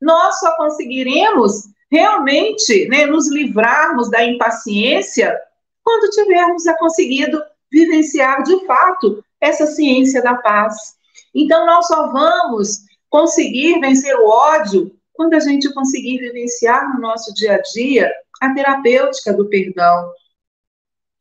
[0.00, 5.38] Nós só conseguiremos realmente né, nos livrarmos da impaciência
[5.82, 10.96] quando tivermos conseguido vivenciar de fato essa ciência da paz.
[11.34, 17.32] Então, nós só vamos conseguir vencer o ódio quando a gente conseguir vivenciar no nosso
[17.34, 20.10] dia a dia a terapêutica do perdão.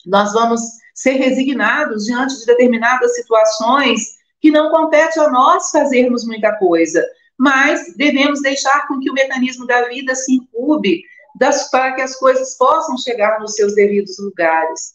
[0.05, 0.61] Nós vamos
[0.93, 7.03] ser resignados diante de determinadas situações que não compete a nós fazermos muita coisa,
[7.35, 11.01] mas devemos deixar com que o mecanismo da vida se incube
[11.39, 14.93] das, para que as coisas possam chegar nos seus devidos lugares.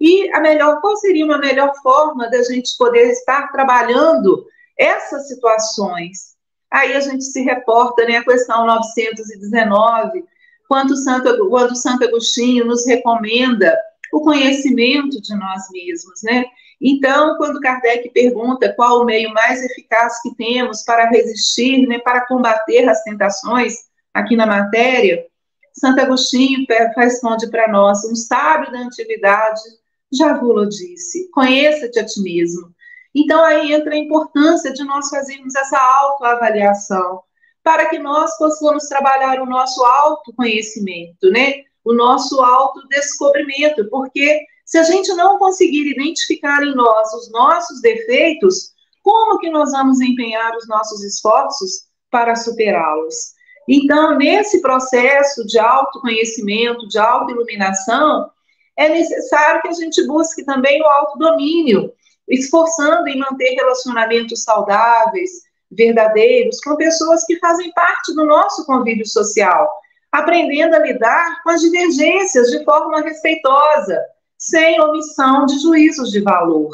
[0.00, 4.46] E a melhor, qual seria uma melhor forma da gente poder estar trabalhando
[4.78, 6.36] essas situações?
[6.70, 10.24] Aí a gente se reporta, né, a questão 919,
[10.68, 13.76] quando Santo, quando Santo Agostinho nos recomenda
[14.12, 16.44] o conhecimento de nós mesmos, né?
[16.86, 22.26] Então, quando Kardec pergunta qual o meio mais eficaz que temos para resistir, né, para
[22.26, 23.74] combater as tentações
[24.12, 25.24] aqui na matéria,
[25.72, 29.62] Santo Agostinho responde para nós, um sábio da antiguidade
[30.40, 32.72] vos disse, conheça-te a ti mesmo.
[33.14, 37.22] Então aí entra a importância de nós fazermos essa autoavaliação,
[37.62, 41.62] para que nós possamos trabalhar o nosso autoconhecimento, né?
[41.82, 44.44] O nosso autodescobrimento, porque
[44.74, 48.72] se a gente não conseguir identificar em nós os nossos defeitos,
[49.04, 53.14] como que nós vamos empenhar os nossos esforços para superá-los?
[53.68, 58.28] Então, nesse processo de autoconhecimento, de autoiluminação,
[58.76, 61.92] é necessário que a gente busque também o autodomínio,
[62.28, 65.30] esforçando em manter relacionamentos saudáveis,
[65.70, 69.70] verdadeiros, com pessoas que fazem parte do nosso convívio social,
[70.10, 74.04] aprendendo a lidar com as divergências de forma respeitosa,
[74.48, 76.70] sem omissão de juízos de valor.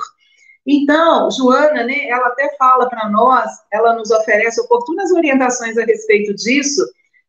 [0.66, 6.34] Então, Joana, né, ela até fala para nós, ela nos oferece oportunas orientações a respeito
[6.34, 6.82] disso,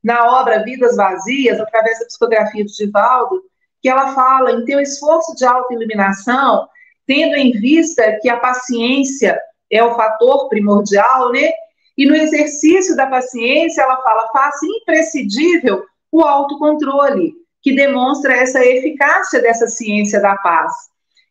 [0.03, 3.41] na obra Vidas Vazias, através da psicografia de Divaldo,
[3.81, 6.67] que ela fala em ter um esforço de autoiluminação,
[7.05, 9.39] tendo em vista que a paciência
[9.71, 11.49] é o fator primordial, né?
[11.97, 19.41] E no exercício da paciência, ela fala, faça imprescindível o autocontrole, que demonstra essa eficácia
[19.41, 20.73] dessa ciência da paz.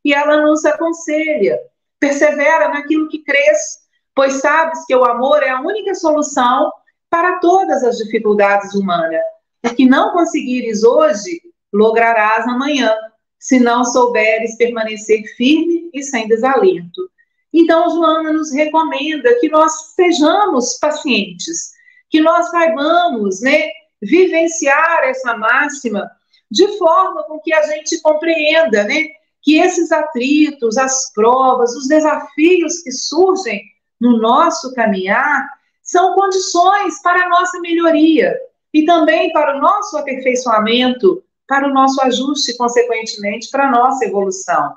[0.04, 1.58] E ela nos aconselha,
[1.98, 3.80] persevera naquilo que crês,
[4.14, 6.70] pois sabes que o amor é a única solução
[7.10, 9.20] para todas as dificuldades humanas.
[9.64, 12.94] O que não conseguires hoje, lograrás amanhã,
[13.38, 17.10] se não souberes permanecer firme e sem desalento.
[17.52, 21.72] Então, Joana nos recomenda que nós sejamos pacientes,
[22.08, 23.70] que nós saibamos né,
[24.00, 26.08] vivenciar essa máxima
[26.50, 29.08] de forma com que a gente compreenda né,
[29.42, 33.62] que esses atritos, as provas, os desafios que surgem
[34.00, 35.48] no nosso caminhar
[35.82, 38.38] são condições para a nossa melhoria
[38.72, 44.74] e também para o nosso aperfeiçoamento, para o nosso ajuste, consequentemente, para a nossa evolução.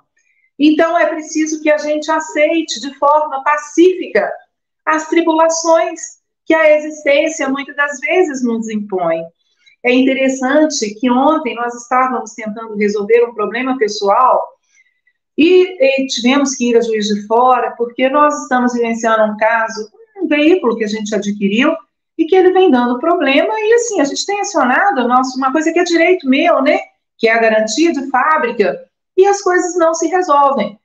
[0.58, 4.32] Então, é preciso que a gente aceite de forma pacífica
[4.86, 6.02] as tribulações
[6.46, 9.24] que a existência muitas das vezes nos impõe.
[9.84, 14.42] É interessante que ontem nós estávamos tentando resolver um problema pessoal
[15.38, 19.90] e, e, tivemos que ir a Juiz de Fora, porque nós estamos vivenciando um caso,
[20.18, 21.76] um veículo que a gente adquiriu
[22.18, 25.74] e que ele vem dando problema, e assim, a gente tem acionado nosso, uma coisa
[25.74, 26.78] que é direito meu, né?
[27.18, 28.80] Que é a garantia de fábrica,
[29.18, 30.80] e as coisas não se resolvem.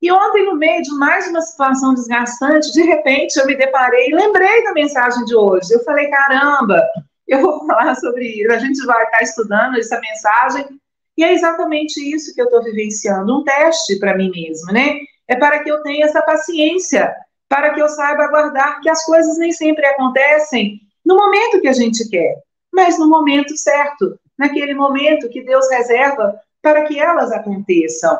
[0.00, 4.14] E ontem, no meio de mais uma situação desgastante, de repente eu me deparei e
[4.14, 5.72] lembrei da mensagem de hoje.
[5.72, 6.82] Eu falei, caramba,
[7.32, 10.66] eu vou falar sobre isso, a gente vai estar estudando essa mensagem,
[11.16, 14.98] e é exatamente isso que eu estou vivenciando, um teste para mim mesma, né?
[15.26, 17.14] É para que eu tenha essa paciência,
[17.48, 21.72] para que eu saiba aguardar que as coisas nem sempre acontecem no momento que a
[21.72, 22.36] gente quer,
[22.72, 28.18] mas no momento certo, naquele momento que Deus reserva para que elas aconteçam.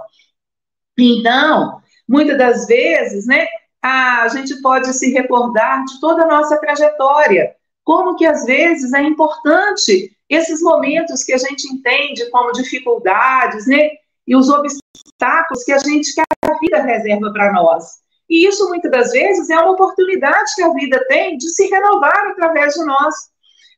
[0.99, 3.47] Então, muitas das vezes, né,
[3.83, 7.55] a gente pode se recordar de toda a nossa trajetória,
[7.85, 13.91] como que às vezes é importante esses momentos que a gente entende como dificuldades, né,
[14.27, 18.03] e os obstáculos que a gente que a vida reserva para nós.
[18.31, 22.29] E isso, muitas das vezes, é uma oportunidade que a vida tem de se renovar
[22.29, 23.15] através de nós.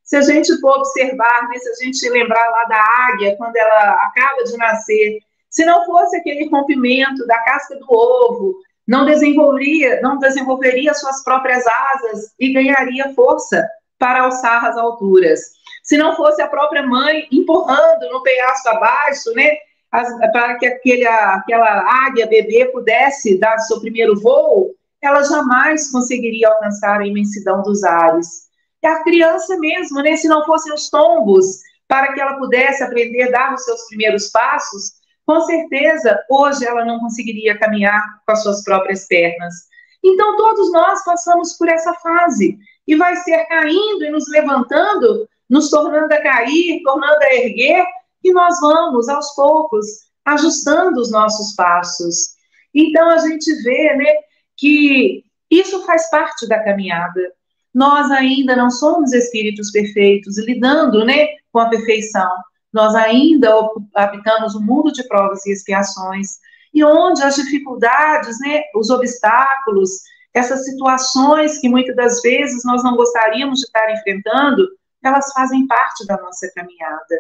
[0.05, 3.91] Se a gente for observar, né, se a gente lembrar lá da águia, quando ela
[3.93, 5.19] acaba de nascer,
[5.51, 8.55] se não fosse aquele rompimento da casca do ovo,
[8.87, 13.67] não desenvolveria, não desenvolveria suas próprias asas e ganharia força
[13.99, 15.41] para alçar as alturas.
[15.83, 19.51] Se não fosse a própria mãe empurrando no penhasco abaixo, né,
[19.93, 26.49] as, para que aquele, aquela águia bebê pudesse dar seu primeiro voo, ela jamais conseguiria
[26.49, 28.45] alcançar a imensidão dos ares.
[28.83, 33.25] E a criança mesmo, né, se não fossem os tombos, para que ela pudesse aprender
[33.25, 34.93] a dar os seus primeiros passos,
[35.27, 39.55] com certeza hoje ela não conseguiria caminhar com as suas próprias pernas.
[40.03, 45.71] Então todos nós passamos por essa fase e vai ser caindo e nos levantando, nos
[45.71, 47.85] tornando a cair, tornando a erguer,
[48.23, 49.87] e nós vamos, aos poucos,
[50.25, 52.35] ajustando os nossos passos.
[52.75, 54.15] Então, a gente vê né,
[54.57, 57.33] que isso faz parte da caminhada.
[57.73, 62.31] Nós ainda não somos espíritos perfeitos, lidando né, com a perfeição.
[62.73, 63.51] Nós ainda
[63.95, 66.39] habitamos um mundo de provas e expiações,
[66.73, 69.91] e onde as dificuldades, né, os obstáculos,
[70.35, 74.67] essas situações que muitas das vezes nós não gostaríamos de estar enfrentando,
[75.03, 77.17] elas fazem parte da nossa caminhada.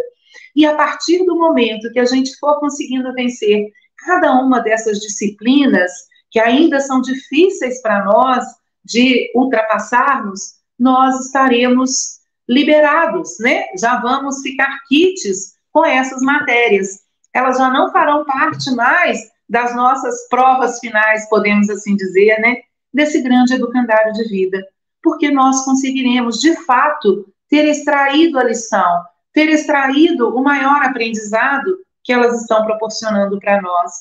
[0.56, 5.90] E a partir do momento que a gente for conseguindo vencer cada uma dessas disciplinas,
[6.30, 8.44] que ainda são difíceis para nós
[8.84, 13.66] de ultrapassarmos, nós estaremos liberados, né?
[13.78, 17.00] Já vamos ficar kits com essas matérias.
[17.32, 22.56] Elas já não farão parte mais das nossas provas finais, podemos assim dizer, né?
[22.94, 24.64] Desse grande educandário de vida,
[25.02, 32.12] porque nós conseguiremos, de fato, ter extraído a lição, ter extraído o maior aprendizado que
[32.12, 33.92] elas estão proporcionando para nós.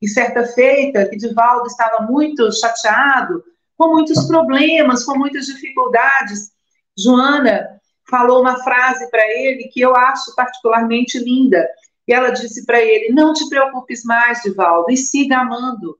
[0.00, 3.42] E certa feita, que Divaldo estava muito chateado,
[3.76, 6.52] com muitos problemas, com muitas dificuldades,
[6.96, 7.78] Joana
[8.08, 11.68] falou uma frase para ele que eu acho particularmente linda.
[12.06, 15.98] E ela disse para ele: Não te preocupes mais, Divaldo, e siga amando,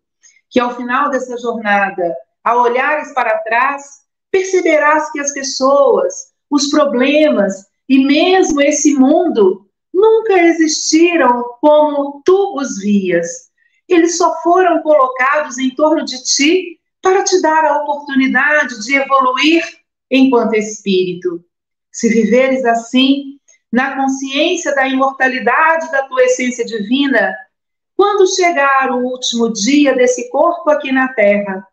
[0.50, 2.14] que ao final dessa jornada,
[2.48, 3.82] ao olhares para trás,
[4.30, 12.78] perceberás que as pessoas, os problemas e mesmo esse mundo nunca existiram como tu os
[12.78, 13.50] vias.
[13.86, 19.62] Eles só foram colocados em torno de ti para te dar a oportunidade de evoluir
[20.10, 21.44] enquanto espírito.
[21.92, 23.38] Se viveres assim,
[23.70, 27.36] na consciência da imortalidade da tua essência divina,
[27.94, 31.67] quando chegar o último dia desse corpo aqui na Terra,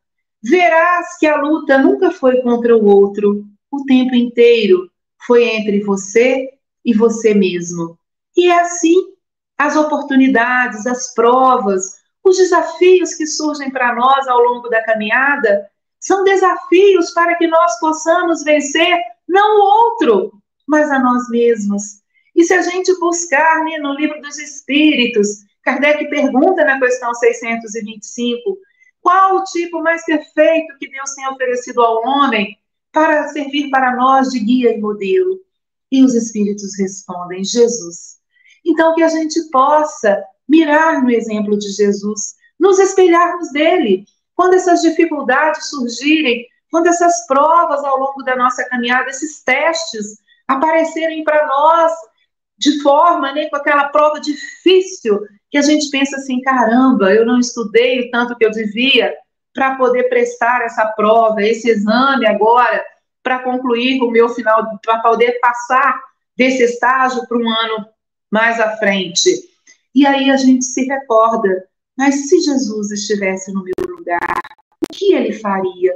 [0.48, 4.89] verás que a luta nunca foi contra o outro, o tempo inteiro
[5.26, 6.50] foi entre você
[6.84, 7.98] e você mesmo.
[8.38, 9.16] E é assim
[9.58, 15.68] as oportunidades, as provas, os desafios que surgem para nós ao longo da caminhada
[16.00, 20.34] são desafios para que nós possamos vencer não o outro,
[20.68, 22.02] mas a nós mesmos.
[22.36, 25.28] E se a gente buscar né, no livro dos Espíritos,
[25.64, 28.58] Kardec pergunta na questão 625,
[29.06, 32.58] qual o tipo mais perfeito que Deus tem oferecido ao homem
[32.91, 35.39] para servir para nós de guia e modelo?
[35.91, 38.18] E os Espíritos respondem, Jesus.
[38.66, 44.06] Então, que a gente possa mirar no exemplo de Jesus, nos espelharmos dele.
[44.34, 51.24] Quando essas dificuldades surgirem, quando essas provas ao longo da nossa caminhada, esses testes aparecerem
[51.24, 51.91] para nós
[52.58, 57.39] de forma, né, com aquela prova difícil, que a gente pensa assim, caramba, eu não
[57.39, 59.14] estudei o tanto que eu devia
[59.53, 62.84] para poder prestar essa prova, esse exame agora,
[63.24, 65.99] para concluir o meu final, para poder passar
[66.38, 67.88] desse estágio para um ano
[68.30, 69.30] mais à frente.
[69.93, 71.66] E aí a gente se recorda,
[71.97, 74.39] mas se Jesus estivesse no meu lugar,
[74.82, 75.93] o que ele faria?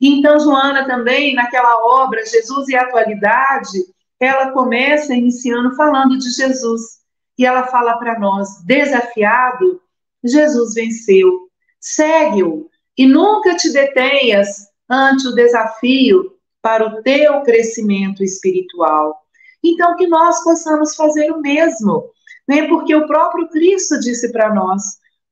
[0.00, 3.84] Então, Joana também, naquela obra, Jesus e a Atualidade,
[4.20, 7.00] ela começa iniciando falando de Jesus.
[7.38, 9.80] E ela fala para nós: desafiado,
[10.22, 11.48] Jesus venceu.
[11.80, 19.18] Segue-o e nunca te detenhas ante o desafio para o teu crescimento espiritual.
[19.64, 22.10] Então, que nós possamos fazer o mesmo,
[22.46, 22.66] né?
[22.68, 24.82] porque o próprio Cristo disse para nós: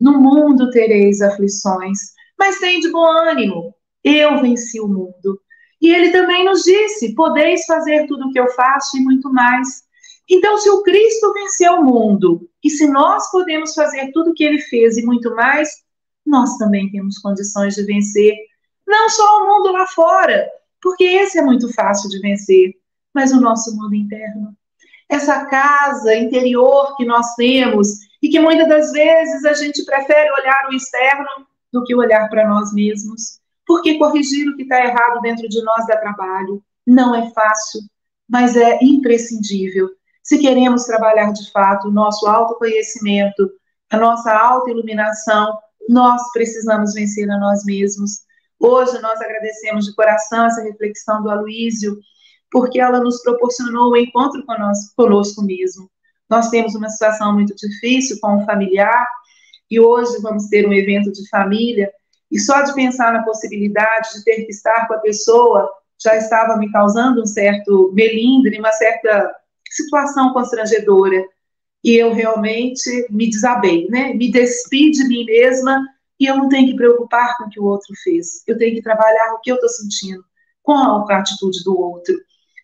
[0.00, 1.98] no mundo tereis aflições,
[2.38, 5.40] mas tem de bom ânimo, eu venci o mundo.
[5.80, 9.86] E ele também nos disse: podeis fazer tudo o que eu faço e muito mais.
[10.30, 14.44] Então, se o Cristo venceu o mundo, e se nós podemos fazer tudo o que
[14.44, 15.70] ele fez e muito mais,
[16.26, 18.34] nós também temos condições de vencer.
[18.86, 20.46] Não só o mundo lá fora,
[20.82, 22.74] porque esse é muito fácil de vencer,
[23.14, 24.54] mas o nosso mundo interno.
[25.08, 27.88] Essa casa interior que nós temos
[28.22, 32.48] e que muitas das vezes a gente prefere olhar o externo do que olhar para
[32.48, 33.37] nós mesmos.
[33.68, 37.82] Porque corrigir o que está errado dentro de nós dá trabalho, não é fácil,
[38.26, 39.90] mas é imprescindível.
[40.22, 43.50] Se queremos trabalhar de fato o nosso autoconhecimento,
[43.90, 45.52] a nossa autoiluminação,
[45.86, 48.22] nós precisamos vencer a nós mesmos.
[48.58, 51.98] Hoje nós agradecemos de coração essa reflexão do Aloísio,
[52.50, 54.42] porque ela nos proporcionou o um encontro
[54.96, 55.90] conosco, mesmo.
[56.28, 59.06] Nós temos uma situação muito difícil com um familiar,
[59.70, 61.92] e hoje vamos ter um evento de família,
[62.30, 65.68] e só de pensar na possibilidade de ter que estar com a pessoa
[66.00, 69.34] já estava me causando um certo melindre, uma certa
[69.68, 71.24] situação constrangedora.
[71.82, 74.12] E eu realmente me desabei, né?
[74.14, 75.84] Me despi de mim mesma
[76.20, 78.42] e eu não tenho que preocupar com o que o outro fez.
[78.46, 80.22] Eu tenho que trabalhar o que eu estou sentindo
[80.62, 82.14] com a atitude do outro.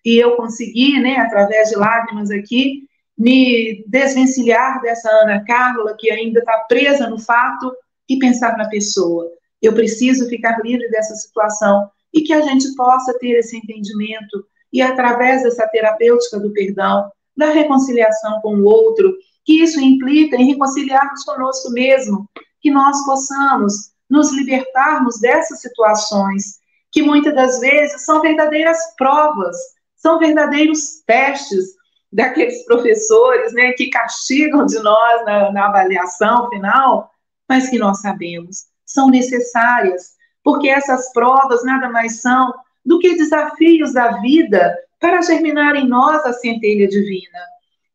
[0.04, 2.82] E eu consegui, né, através de lágrimas aqui,
[3.16, 7.72] me desvencilhar dessa Ana Carla que ainda está presa no fato
[8.08, 9.30] e pensar na pessoa
[9.66, 14.82] eu preciso ficar livre dessa situação e que a gente possa ter esse entendimento e
[14.82, 21.24] através dessa terapêutica do perdão, da reconciliação com o outro, que isso implica em reconciliarmos
[21.24, 22.28] conosco mesmo,
[22.60, 26.58] que nós possamos nos libertarmos dessas situações
[26.90, 29.56] que muitas das vezes são verdadeiras provas,
[29.96, 31.74] são verdadeiros testes
[32.12, 37.10] daqueles professores, né, que castigam de nós na, na avaliação final,
[37.48, 42.52] mas que nós sabemos são necessárias, porque essas provas nada mais são
[42.84, 47.38] do que desafios da vida para germinar em nós a centelha divina.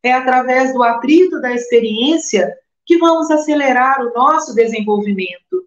[0.02, 2.52] É através do atrito da experiência
[2.84, 5.64] que vamos acelerar o nosso desenvolvimento.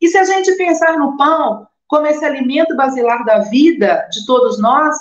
[0.00, 4.58] E se a gente pensar no pão como esse alimento basilar da vida de todos
[4.58, 4.96] nós,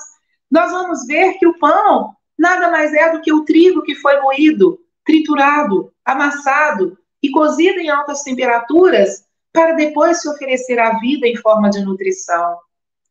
[0.49, 4.19] nós vamos ver que o pão nada mais é do que o trigo que foi
[4.19, 9.23] moído, triturado, amassado e cozido em altas temperaturas
[9.53, 12.57] para depois se oferecer a vida em forma de nutrição.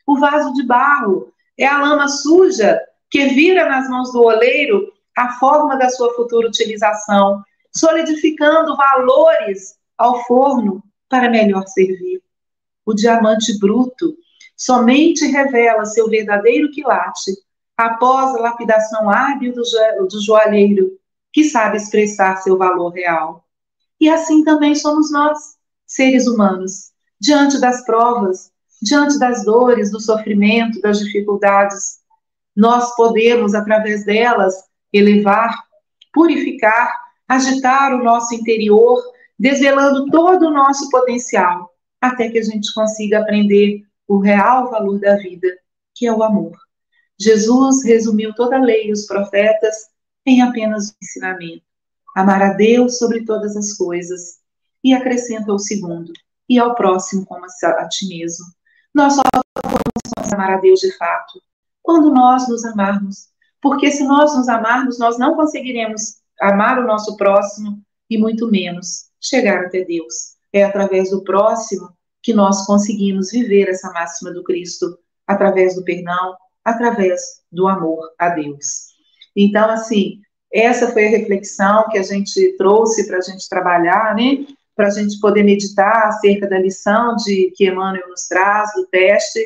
[0.06, 2.80] O vaso de barro é a lama suja
[3.10, 7.42] que vira nas mãos do oleiro a forma da sua futura utilização,
[7.74, 12.22] solidificando valores ao forno para melhor servir.
[12.86, 14.16] O diamante bruto
[14.56, 17.32] somente revela seu verdadeiro quilate
[17.76, 19.62] após a lapidação hábil do,
[20.06, 20.98] do joalheiro,
[21.32, 23.44] que sabe expressar seu valor real.
[24.00, 25.59] E assim também somos nós
[25.90, 31.98] seres humanos, diante das provas, diante das dores, do sofrimento, das dificuldades.
[32.54, 34.54] Nós podemos, através delas,
[34.92, 35.52] elevar,
[36.12, 36.92] purificar,
[37.26, 39.02] agitar o nosso interior,
[39.36, 45.16] desvelando todo o nosso potencial, até que a gente consiga aprender o real valor da
[45.16, 45.48] vida,
[45.94, 46.56] que é o amor.
[47.18, 49.74] Jesus resumiu toda a lei e os profetas
[50.24, 51.64] em apenas um ensinamento:
[52.16, 54.39] amar a Deus sobre todas as coisas.
[54.82, 56.12] E acrescenta o segundo:
[56.48, 58.44] e ao próximo como a ti mesmo.
[58.94, 59.22] Nós só
[59.62, 61.40] podemos amar a Deus de fato
[61.82, 63.28] quando nós nos amarmos.
[63.60, 69.10] Porque se nós nos amarmos, nós não conseguiremos amar o nosso próximo e muito menos
[69.20, 70.36] chegar até Deus.
[70.52, 71.88] É através do próximo
[72.22, 77.20] que nós conseguimos viver essa máxima do Cristo, através do perdão, através
[77.50, 78.88] do amor a Deus.
[79.36, 80.20] Então, assim,
[80.52, 84.46] essa foi a reflexão que a gente trouxe para a gente trabalhar, né?
[84.80, 89.38] Para a gente poder meditar acerca da lição de que Emmanuel nos traz, do teste,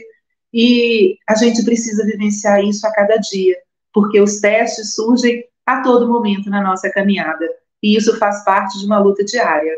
[0.53, 3.57] e a gente precisa vivenciar isso a cada dia,
[3.93, 7.49] porque os testes surgem a todo momento na nossa caminhada,
[7.83, 9.75] e isso faz parte de uma luta diária.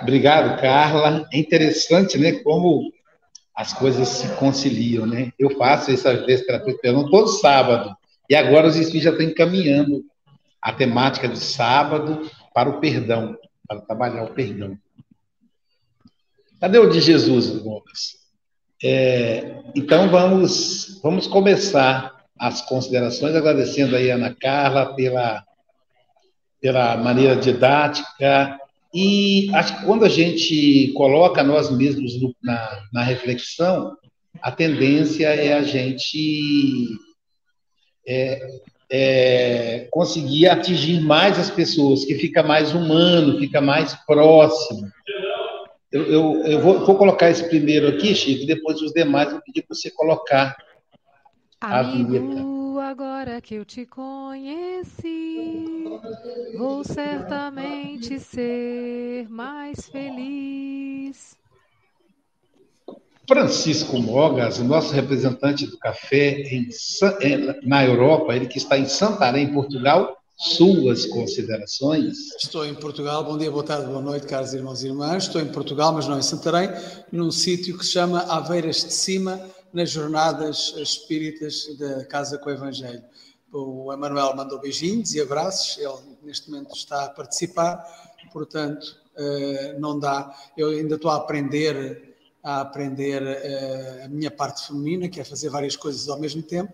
[0.00, 1.28] Obrigado, Carla.
[1.30, 2.90] É interessante, né, como
[3.54, 5.32] as coisas se conciliam, né?
[5.38, 7.96] Eu faço essa vez terapêutica todo sábado,
[8.28, 10.04] e agora os espíritos já estão encaminhando
[10.60, 13.36] a temática de sábado para o perdão,
[13.68, 14.76] para trabalhar o perdão.
[16.60, 18.24] Cadê o de Jesus, Gomes?
[18.82, 25.44] É, então vamos, vamos começar as considerações, agradecendo aí a Ana Carla pela,
[26.60, 28.58] pela maneira didática,
[28.94, 33.96] e acho que quando a gente coloca nós mesmos na, na reflexão,
[34.40, 36.88] a tendência é a gente
[38.06, 44.88] é, é, conseguir atingir mais as pessoas, que fica mais humano, fica mais próximo.
[45.90, 49.40] Eu, eu, eu vou, vou, colocar esse primeiro aqui, Chico, e depois os demais eu
[49.40, 50.56] pedir para você colocar
[51.64, 52.54] a vinheta
[52.94, 55.64] agora que eu te conheci,
[56.56, 61.36] vou certamente ser mais feliz.
[63.26, 66.68] Francisco Mogas, nosso representante do café em,
[67.64, 72.34] na Europa, ele que está em Santarém, Portugal, suas considerações?
[72.36, 75.24] Estou em Portugal, bom dia, boa tarde, boa noite, caros irmãos e irmãs.
[75.24, 76.68] Estou em Portugal, mas não em Santarém,
[77.10, 79.40] num sítio que se chama Aveiras de Cima,
[79.74, 83.02] nas jornadas espíritas da Casa com o Evangelho.
[83.52, 87.84] O Emanuel mandou beijinhos e abraços, ele neste momento está a participar,
[88.32, 90.34] portanto, eh, não dá.
[90.56, 92.14] Eu ainda estou a aprender
[92.44, 96.72] a aprender eh, a minha parte feminina, que é fazer várias coisas ao mesmo tempo.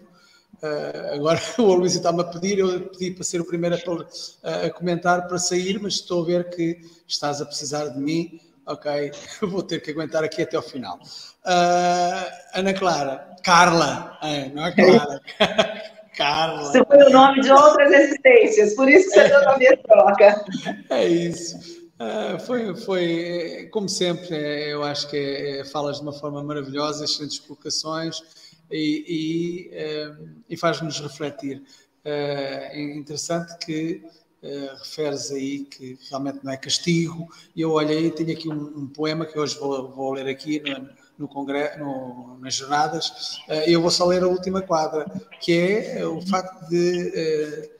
[0.60, 3.76] Uh, agora o Luís está-me a pedir, eu pedi para ser o primeiro
[4.42, 8.40] a, a, comentar para sair, mas estou a ver que estás a precisar de mim,
[8.72, 9.12] ok?
[9.42, 10.98] Vou ter que aguentar aqui até ao final.
[11.44, 15.20] Uh, Ana Clara, Carla, é, não é Clara.
[16.16, 16.64] Carla.
[16.64, 20.44] Você foi o nome de outras existências, por isso que você deu a minha troca.
[20.90, 21.56] É isso.
[22.00, 26.42] Uh, foi, foi, como sempre, é, eu acho que é, é, falas de uma forma
[26.42, 28.22] maravilhosa, excelentes colocações
[28.70, 31.62] e, e, uh, e faz-nos refletir.
[32.04, 34.02] é interessante que
[34.42, 37.28] Uh, referes aí que realmente não é castigo.
[37.54, 40.88] Eu olhei, tenho aqui um, um, poema que hoje vou, vou ler aqui no,
[41.20, 45.04] no congresso, no, nas jornadas, eh, eu vou só ler a última quadra,
[45.38, 47.70] que é eh, o facto de eh,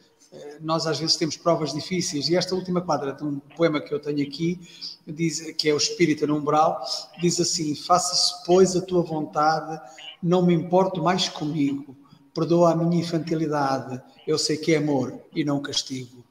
[0.60, 2.28] nós às vezes temos provas difíceis.
[2.28, 4.60] E esta última quadra de um poema que eu tenho aqui
[5.06, 6.84] diz que é o Espírito no umbral
[7.20, 9.80] diz assim faça-se pois a tua vontade
[10.22, 11.96] não me importo mais comigo.
[12.32, 14.00] Perdoa a minha infantilidade.
[14.24, 16.22] Eu sei que é amor e não castigo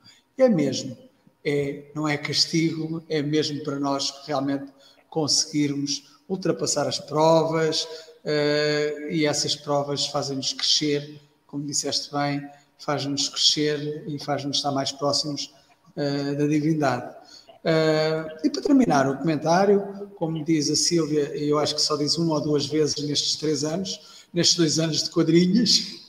[0.42, 0.98] é mesmo
[1.44, 4.72] é não é castigo é mesmo para nós realmente
[5.10, 7.84] conseguirmos ultrapassar as provas
[8.24, 14.92] uh, e essas provas fazem-nos crescer, como disseste bem, faz-nos crescer e faz-nos estar mais
[14.92, 15.54] próximos
[15.98, 17.16] uh, da divindade.
[17.64, 22.18] Uh, e para terminar o comentário, como diz a Sílvia, eu acho que só diz
[22.18, 26.09] uma ou duas vezes nestes três anos, nestes dois anos de quadrinhas,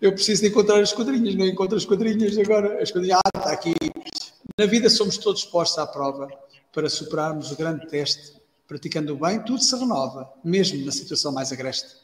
[0.00, 2.82] eu preciso de encontrar as quadrinhas, não encontro as quadrinhas agora.
[2.82, 3.74] As quadrinhas, ah, está aqui.
[4.58, 6.28] Na vida somos todos postos à prova
[6.72, 8.38] para superarmos o grande teste
[8.68, 11.96] praticando o bem, tudo se renova, mesmo na situação mais agreste.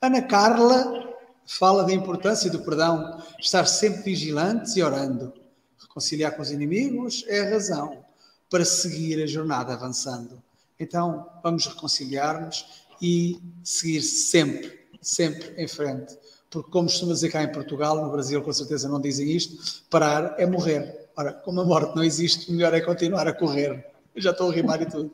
[0.00, 1.12] Ana Carla
[1.46, 5.34] fala da importância do perdão, estar sempre vigilantes e orando.
[5.78, 8.02] Reconciliar com os inimigos é a razão
[8.48, 10.42] para seguir a jornada avançando.
[10.80, 16.16] Então, vamos reconciliar-nos e seguir sempre, sempre em frente.
[16.52, 20.34] Porque, como costuma dizer cá em Portugal, no Brasil com certeza não dizem isto, parar
[20.38, 21.08] é morrer.
[21.16, 23.86] Ora, como a morte não existe, melhor é continuar a correr.
[24.14, 25.12] Eu já estou a rimar e tudo.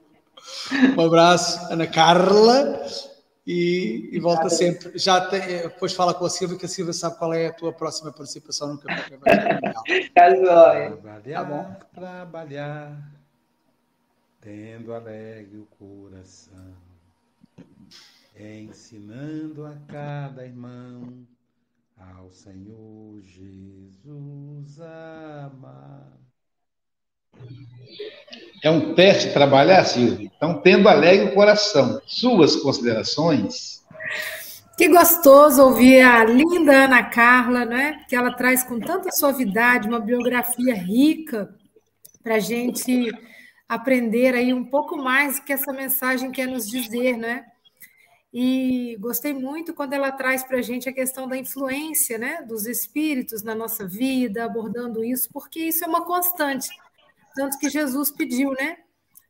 [0.97, 2.85] Um abraço, Ana Carla,
[3.47, 4.99] e, e volta sempre.
[4.99, 7.73] Já tem, depois fala com a Silvia, que a Silvia sabe qual é a tua
[7.73, 9.17] próxima participação no Café
[10.15, 11.77] Tá Trabalhar, tá bom?
[11.95, 13.13] trabalhar.
[14.41, 16.75] tendo alegre o coração,
[18.39, 21.27] ensinando a cada irmão
[21.97, 26.19] ao Senhor Jesus amar.
[28.63, 30.31] É um teste trabalhar, Silvio.
[30.37, 32.01] Então, tendo alegre o coração.
[32.07, 33.85] Suas considerações?
[34.77, 38.05] Que gostoso ouvir a linda Ana Carla, né?
[38.09, 41.55] Que ela traz com tanta suavidade uma biografia rica
[42.23, 43.11] para a gente
[43.69, 47.45] aprender aí um pouco mais que essa mensagem quer nos dizer, né?
[48.33, 52.67] E gostei muito quando ela traz para a gente a questão da influência, né, dos
[52.67, 56.69] espíritos na nossa vida, abordando isso, porque isso é uma constante.
[57.35, 58.79] Tanto que Jesus pediu, né?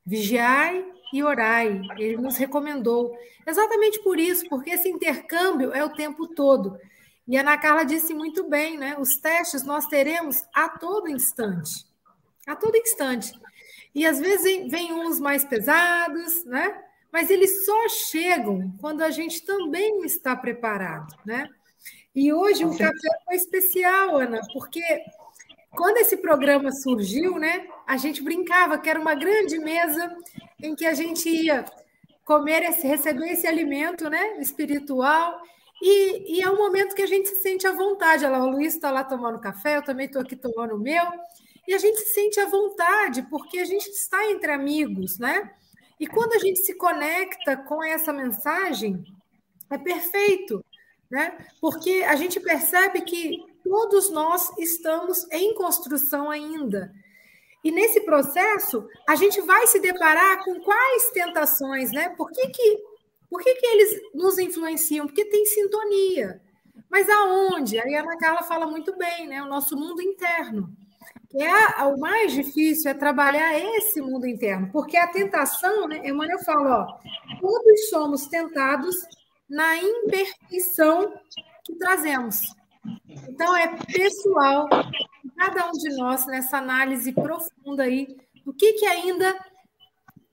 [0.04, 1.80] Vigiai e orai.
[1.96, 3.16] Ele nos recomendou.
[3.46, 6.78] Exatamente por isso, porque esse intercâmbio é o tempo todo.
[7.26, 8.96] E a Ana Carla disse muito bem, né?
[8.98, 11.86] Os testes nós teremos a todo instante.
[12.46, 13.38] A todo instante.
[13.94, 16.82] E às vezes vem uns mais pesados, né?
[17.18, 21.48] Mas eles só chegam quando a gente também está preparado, né?
[22.14, 24.80] E hoje o café foi especial, Ana, porque
[25.72, 30.16] quando esse programa surgiu, né, a gente brincava que era uma grande mesa
[30.62, 31.64] em que a gente ia
[32.24, 35.42] comer, esse, receber esse alimento, né, espiritual.
[35.82, 38.24] E, e é um momento que a gente se sente à vontade.
[38.24, 41.04] Olha lá, o Luiz está lá tomando café, eu também estou aqui tomando o meu.
[41.66, 45.50] E a gente se sente à vontade, porque a gente está entre amigos, né?
[45.98, 49.04] E quando a gente se conecta com essa mensagem,
[49.70, 50.64] é perfeito,
[51.10, 51.46] né?
[51.60, 56.92] Porque a gente percebe que todos nós estamos em construção ainda.
[57.62, 62.10] E nesse processo, a gente vai se deparar com quais tentações, né?
[62.10, 62.78] Por que, que,
[63.28, 65.06] por que, que eles nos influenciam?
[65.06, 66.40] Porque tem sintonia.
[66.88, 67.78] Mas aonde?
[67.78, 69.42] Aí a Ana Carla fala muito bem, né?
[69.42, 70.72] O nosso mundo interno.
[71.30, 76.00] Que é o mais difícil é trabalhar esse mundo interno, porque a tentação, né?
[76.04, 78.96] Emmanuel fala, ó, todos somos tentados
[79.48, 81.12] na imperfeição
[81.64, 82.54] que trazemos.
[83.28, 84.68] Então, é pessoal,
[85.36, 89.34] cada um de nós, nessa análise profunda aí, o que, que ainda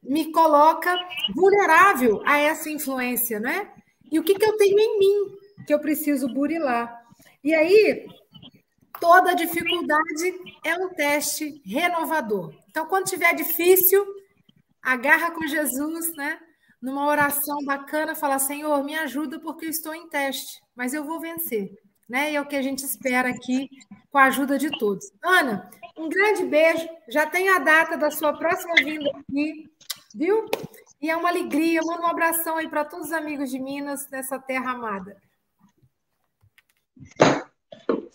[0.01, 0.95] me coloca
[1.36, 3.69] vulnerável a essa influência, né?
[4.11, 7.03] E o que, que eu tenho em mim que eu preciso burilar.
[7.43, 8.07] E aí,
[9.00, 10.34] toda dificuldade
[10.64, 12.54] é um teste renovador.
[12.70, 14.06] Então, quando tiver difícil,
[14.82, 16.39] agarra com Jesus, né?
[16.82, 21.20] Numa oração bacana, fala: Senhor, me ajuda porque eu estou em teste, mas eu vou
[21.20, 21.72] vencer
[22.08, 22.32] né?
[22.32, 23.70] E é o que a gente espera aqui
[24.12, 25.12] com a ajuda de todos.
[25.24, 26.88] Ana, um grande beijo.
[27.10, 29.70] Já tem a data da sua próxima vinda aqui,
[30.14, 30.46] viu?
[31.02, 31.82] E é uma alegria.
[31.84, 35.18] Manda um abração aí para todos os amigos de Minas nessa terra amada.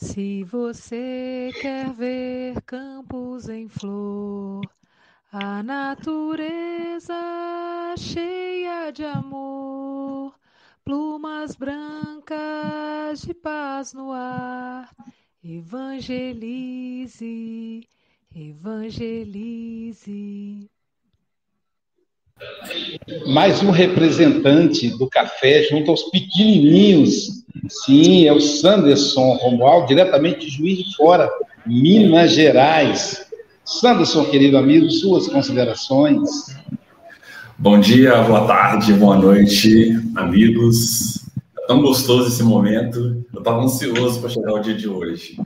[0.03, 4.63] Se você quer ver campos em flor,
[5.31, 7.15] a natureza
[7.99, 10.35] cheia de amor
[10.83, 14.91] plumas brancas de paz no ar.
[15.45, 17.21] Evangelize,
[18.35, 19.51] evangelize.
[23.27, 27.45] Mais um representante do café junto aos pequenininhos.
[27.69, 31.31] Sim, é o Sanderson Romualdo, diretamente de Juiz de Fora,
[31.67, 33.27] Minas Gerais.
[33.65, 36.57] Sanderson, querido amigo, suas considerações.
[37.59, 41.21] Bom dia, boa tarde, boa noite, amigos.
[41.59, 43.23] É tão gostoso esse momento.
[43.33, 45.39] Eu estava ansioso para chegar o dia de hoje.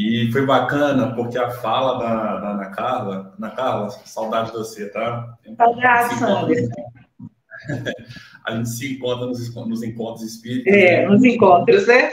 [0.00, 4.88] E foi bacana porque a fala da, da Ana Carla, Ana Carla, saudade de você,
[4.90, 5.36] tá?
[5.56, 6.54] Saudade, Sandra.
[8.46, 10.72] A gente se encontra nos, nos encontros espíritas.
[10.72, 12.12] É, nos encontros, né?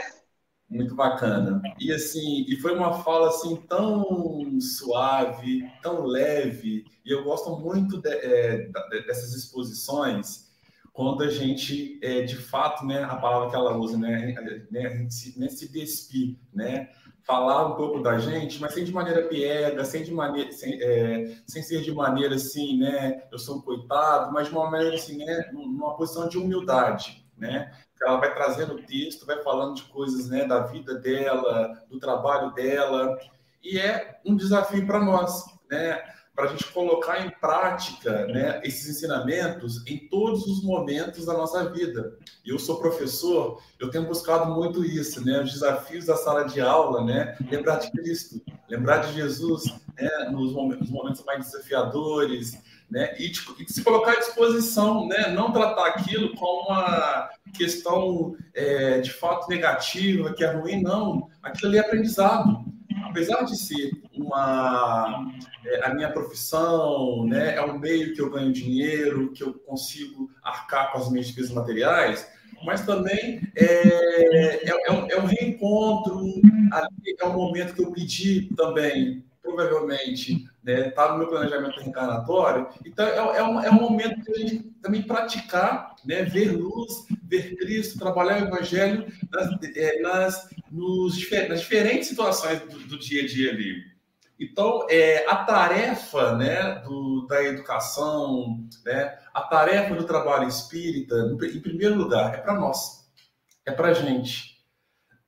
[0.68, 1.62] muito bacana.
[1.78, 8.02] E assim, e foi uma fala assim tão suave, tão leve, e eu gosto muito
[8.02, 8.68] de, é,
[9.06, 10.46] dessas exposições
[10.92, 14.34] quando a gente, é, de fato, né, a palavra que ela usa, né,
[14.70, 16.88] né, a gente se, né, se despir, né,
[17.26, 21.36] falar um pouco da gente, mas sem de maneira piega, sem de maneira, sem, é,
[21.44, 25.18] sem ser de maneira assim, né, eu sou um coitado, mas de uma maneira assim,
[25.18, 30.28] né, numa posição de humildade, né, ela vai trazendo o texto, vai falando de coisas
[30.28, 33.18] né, da vida dela, do trabalho dela,
[33.62, 36.00] e é um desafio para nós, né?
[36.36, 41.70] Para a gente colocar em prática né, esses ensinamentos em todos os momentos da nossa
[41.70, 42.18] vida.
[42.44, 45.42] Eu sou professor, eu tenho buscado muito isso, né?
[45.42, 47.38] Os desafios da sala de aula, né?
[47.50, 49.64] Lembrar de Cristo, lembrar de Jesus
[49.98, 53.16] né, nos momentos mais desafiadores, né?
[53.18, 55.30] E, e se colocar à disposição, né?
[55.32, 61.30] Não tratar aquilo como uma questão é, de fato negativa, que é ruim, não.
[61.42, 62.64] Aquilo ali é aprendizado.
[63.04, 63.90] Apesar de ser
[64.26, 65.32] uma
[65.64, 67.56] é, a minha profissão, né?
[67.56, 71.52] É um meio que eu ganho dinheiro, que eu consigo arcar com as minhas despesas
[71.52, 72.28] materiais,
[72.64, 76.22] mas também é, é, é, um, é um reencontro,
[77.18, 82.66] é um momento que eu pedi também provavelmente né, tá no meu planejamento reencarnatório.
[82.84, 87.06] Então, é, é, um, é um momento de a gente também praticar, né, ver luz,
[87.22, 93.22] ver Cristo, trabalhar o Evangelho nas, é, nas, nos, nas diferentes situações do, do, dia
[93.22, 93.95] a dia ali.
[94.38, 101.60] Então, é, a tarefa né, do, da educação, né, a tarefa do trabalho espírita, em
[101.60, 103.08] primeiro lugar, é para nós,
[103.64, 104.56] é para a gente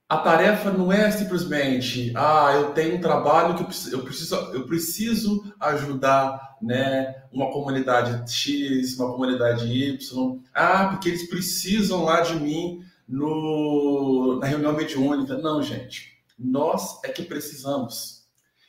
[0.08, 5.54] a tarefa não é simplesmente, ah, eu tenho um trabalho que eu preciso, eu preciso
[5.60, 10.40] ajudar né, uma comunidade X, uma comunidade Y.
[10.54, 15.36] Ah, porque eles precisam lá de mim no, na reunião mediúnica.
[15.36, 16.16] Não, gente.
[16.38, 18.17] Nós é que precisamos.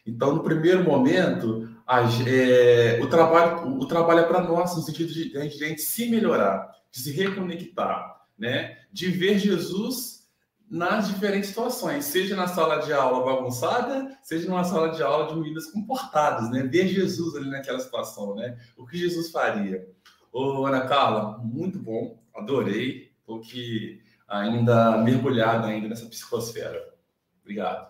[0.05, 5.11] Então, no primeiro momento, a, é, o, trabalho, o trabalho é para nós, no sentido
[5.11, 8.77] de, de a gente se melhorar, de se reconectar, né?
[8.91, 10.19] de ver Jesus
[10.69, 15.39] nas diferentes situações, seja na sala de aula bagunçada, seja numa sala de aula de
[15.39, 16.61] meninas comportadas, né?
[16.61, 18.55] Ver Jesus ali naquela situação, né?
[18.77, 19.87] O que Jesus faria?
[20.31, 26.93] Ô, Ana Carla, muito bom, adorei, estou aqui ainda mergulhado ainda nessa psicosfera.
[27.41, 27.88] Obrigado.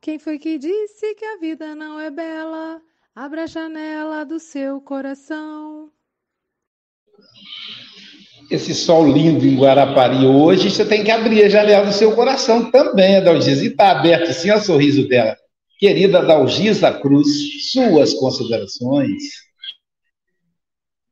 [0.00, 2.80] Quem foi que disse que a vida não é bela?
[3.14, 5.92] Abra a janela do seu coração.
[8.50, 12.70] Esse sol lindo em Guarapari hoje, você tem que abrir a janela do seu coração
[12.70, 13.62] também, Adalgisa.
[13.62, 15.36] E está aberto assim, o sorriso dela.
[15.78, 19.22] Querida Adalgisa Cruz, suas considerações.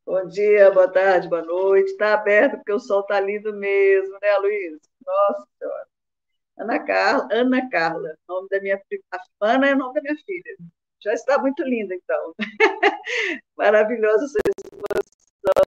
[0.06, 1.90] Bom dia, boa tarde, boa noite.
[1.90, 4.78] Está aberto porque o sol está lindo mesmo, né, Luiz?
[5.06, 5.97] Nossa Senhora.
[6.58, 8.80] Ana Carla, Ana Carla, nome da minha
[9.40, 10.56] Ana é o nome da minha filha.
[11.02, 12.34] Já está muito linda, então.
[13.56, 14.42] Maravilhosa sua.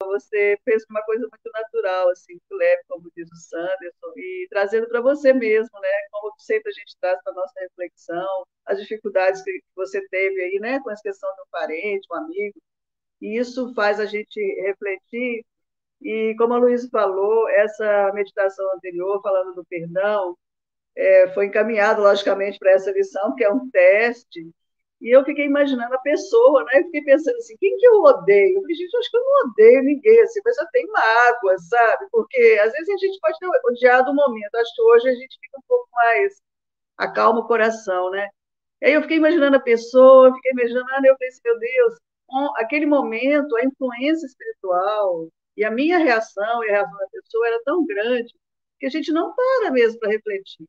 [0.08, 4.88] Você fez uma coisa muito natural, assim, muito leve, como diz o Sanderson, e trazendo
[4.88, 5.90] para você mesmo, né?
[6.12, 10.80] Como sempre a gente traz para nossa reflexão, as dificuldades que você teve aí, né?
[10.82, 12.60] Com a questão do parente, um amigo.
[13.22, 15.46] E isso faz a gente refletir.
[16.02, 20.38] E como a Luísa falou, essa meditação anterior, falando do perdão,
[20.96, 24.52] é, foi encaminhado, logicamente, para essa lição, que é um teste,
[25.02, 26.80] e eu fiquei imaginando a pessoa, né?
[26.80, 28.58] Eu fiquei pensando assim, quem que eu odeio?
[28.58, 32.08] Eu falei, gente, acho que eu não odeio ninguém, assim, mas eu tenho mágoa, sabe?
[32.12, 35.38] Porque às vezes a gente pode ter odiado o momento, acho que hoje a gente
[35.42, 36.42] fica um pouco mais,
[36.98, 38.28] acalma o coração, né?
[38.82, 41.96] E aí eu fiquei imaginando a pessoa, fiquei imaginando, eu pensei, assim, meu Deus,
[42.58, 47.62] aquele momento, a influência espiritual e a minha reação e a reação da pessoa era
[47.64, 48.34] tão grande
[48.80, 50.68] que a gente não para mesmo para refletir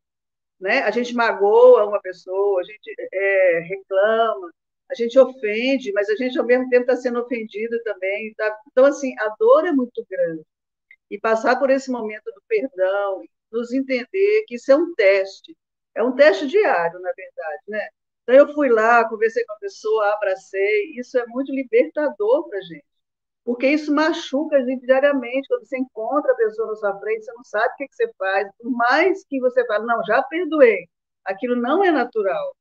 [0.62, 0.82] né?
[0.82, 4.52] A gente magoa uma pessoa, a gente é, reclama,
[4.90, 8.32] a gente ofende, mas a gente ao mesmo tempo está sendo ofendido também.
[8.34, 8.58] Tá?
[8.70, 10.44] Então, assim, a dor é muito grande.
[11.10, 15.56] E passar por esse momento do perdão, nos entender que isso é um teste,
[15.94, 17.88] é um teste diário, na verdade, né?
[18.22, 22.62] Então, eu fui lá, conversei com a pessoa, abracei, isso é muito libertador para a
[22.62, 22.91] gente
[23.44, 25.48] porque isso machuca a gente diariamente.
[25.48, 28.48] Quando você encontra a pessoa na sua frente, você não sabe o que, você faz,
[28.58, 30.86] por mais que você fale, não, já perdoei,
[31.24, 32.54] aquilo não é natural.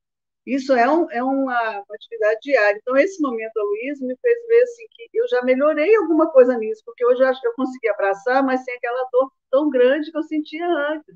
[0.44, 1.32] Isso é, um, é uma,
[1.70, 2.76] uma, atividade diária.
[2.80, 6.82] Então, esse momento, Luiz, me fez ver assim, que eu já melhorei alguma coisa nisso,
[6.84, 10.18] porque hoje eu acho que eu consegui abraçar, mas sem aquela dor tão grande que
[10.18, 11.14] eu sentia antes.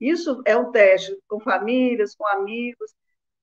[0.00, 2.92] Isso é um teste com famílias, com amigos,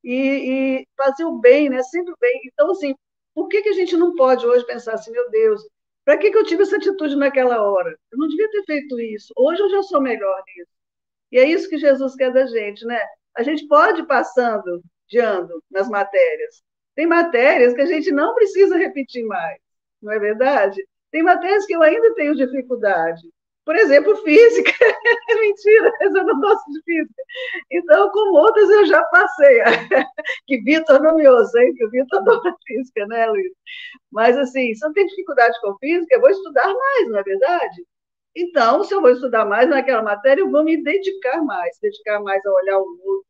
[0.03, 1.81] e, e fazer o bem, né?
[1.83, 2.41] sempre o bem.
[2.45, 2.93] Então, assim,
[3.33, 5.61] por que, que a gente não pode hoje pensar assim, meu Deus,
[6.05, 7.97] para que, que eu tive essa atitude naquela hora?
[8.11, 9.33] Eu não devia ter feito isso.
[9.37, 10.71] Hoje eu já sou melhor nisso.
[11.31, 12.99] E é isso que Jesus quer da gente, né?
[13.35, 15.19] A gente pode ir passando de
[15.71, 16.63] nas matérias.
[16.95, 19.59] Tem matérias que a gente não precisa repetir mais,
[20.01, 20.85] não é verdade?
[21.11, 23.21] Tem matérias que eu ainda tenho dificuldade.
[23.65, 24.71] Por exemplo, física.
[25.39, 27.23] Mentira, mas eu não gosto de física.
[27.71, 29.61] Então, com outras eu já passei.
[30.47, 33.53] que Vitor nomeou, sei que o Vitor adora física, né, Luiz?
[34.11, 37.85] Mas, assim, se eu tenho dificuldade com física, eu vou estudar mais, não é verdade?
[38.35, 42.45] Então, se eu vou estudar mais naquela matéria, eu vou me dedicar mais, dedicar mais
[42.45, 43.25] a olhar o mundo,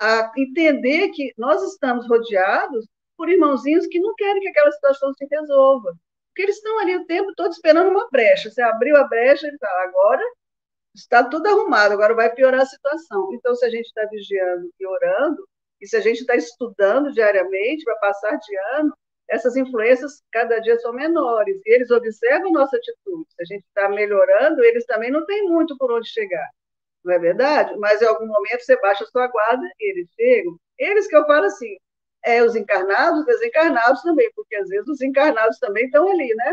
[0.00, 5.26] a entender que nós estamos rodeados por irmãozinhos que não querem que aquela situação se
[5.30, 5.94] resolva
[6.30, 8.50] porque eles estão ali o tempo todo esperando uma brecha.
[8.50, 10.22] Você abriu a brecha e fala, agora
[10.94, 13.32] está tudo arrumado, agora vai piorar a situação.
[13.34, 15.46] Então, se a gente está vigiando e orando,
[15.80, 18.94] e se a gente está estudando diariamente para passar de ano,
[19.28, 23.26] essas influências cada dia são menores, e eles observam nossa atitude.
[23.30, 26.48] Se a gente está melhorando, eles também não têm muito por onde chegar,
[27.04, 27.76] não é verdade?
[27.78, 30.58] Mas em algum momento você baixa a sua guarda e eles chegam.
[30.78, 31.76] Eles que eu falo assim,
[32.24, 36.52] é os encarnados, desencarnados também, porque às vezes os encarnados também estão ali, né?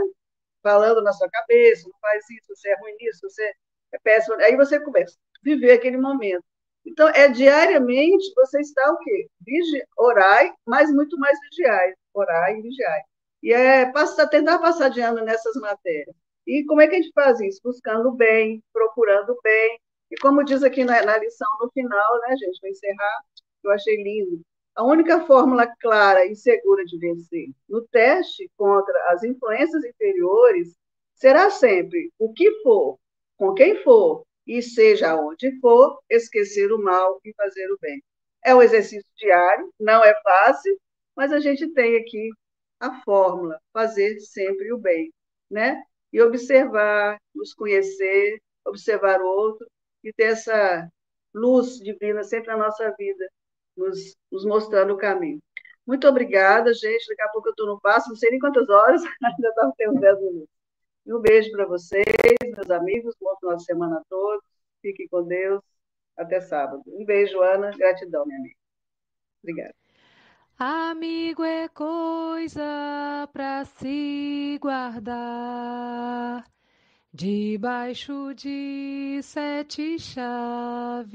[0.64, 3.52] Falando na sua cabeça, não faz isso, você é ruim nisso, você
[3.94, 4.36] é péssimo.
[4.36, 6.44] Aí você começa a viver aquele momento.
[6.86, 9.28] Então, é diariamente você está o quê?
[9.42, 11.94] Vigi, orai, mas muito mais vigiai.
[12.14, 13.02] Orai e vigiai.
[13.44, 16.16] E é passar, tentar passar de ano nessas matérias.
[16.46, 17.60] E como é que a gente faz isso?
[17.64, 19.80] Buscando o bem, procurando o bem.
[20.10, 23.22] E como diz aqui na, na lição no final, né, gente, vou encerrar,
[23.64, 24.42] eu achei lindo.
[24.78, 30.76] A única fórmula clara e segura de vencer no teste contra as influências inferiores
[31.16, 33.00] será sempre o que for,
[33.38, 38.04] com quem for, e seja onde for, esquecer o mal e fazer o bem.
[38.46, 40.80] É um exercício diário, não é fácil,
[41.16, 42.30] mas a gente tem aqui
[42.80, 45.12] a fórmula, fazer sempre o bem,
[45.50, 45.84] né?
[46.14, 49.68] E observar, nos conhecer, observar o outro
[50.04, 50.88] e ter essa
[51.34, 53.28] luz divina sempre na nossa vida,
[53.78, 55.40] nos, nos mostrando o caminho.
[55.86, 57.08] Muito obrigada, gente.
[57.08, 60.00] Daqui a pouco eu estou no passo, não sei nem quantas horas, ainda estava tendo
[60.00, 60.50] 10 minutos.
[61.06, 62.06] E um beijo para vocês,
[62.44, 63.16] meus amigos.
[63.22, 64.44] Bom final de semana a todos.
[64.82, 65.62] Fiquem com Deus.
[66.18, 66.84] Até sábado.
[66.88, 67.72] Um beijo, Ana.
[67.78, 68.56] Gratidão, minha amiga.
[69.42, 69.74] Obrigada.
[70.60, 76.44] Amigo é coisa para se guardar
[77.14, 81.08] debaixo de sete chaves.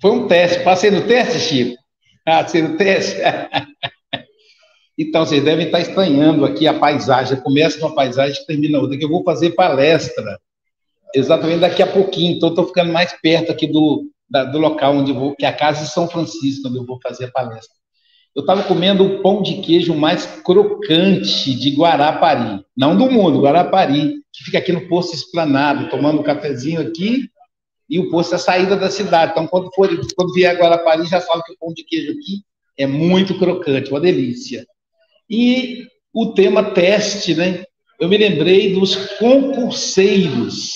[0.00, 0.62] Foi um teste.
[0.64, 1.82] Passei no teste, Chico?
[2.26, 3.20] Ah, passei no teste?
[5.02, 7.40] Então, vocês devem estar estranhando aqui a paisagem.
[7.40, 8.98] Começa uma paisagem e termina outra.
[8.98, 10.38] Que eu vou fazer palestra
[11.14, 12.36] exatamente daqui a pouquinho.
[12.36, 15.56] Então, estou ficando mais perto aqui do, da, do local onde vou, que é a
[15.56, 17.74] casa de São Francisco, onde eu vou fazer a palestra.
[18.34, 22.62] Eu estava comendo o pão de queijo mais crocante de Guarapari.
[22.76, 27.22] Não do mundo, Guarapari, que fica aqui no posto esplanado, tomando um cafezinho aqui,
[27.90, 29.32] e o posto é a saída da cidade.
[29.32, 32.44] Então, quando, for, quando vier a Guarapari, já sabe que o pão de queijo aqui
[32.78, 34.64] é muito crocante, uma delícia.
[35.28, 37.64] E o tema teste, né?
[37.98, 40.74] Eu me lembrei dos concurseiros.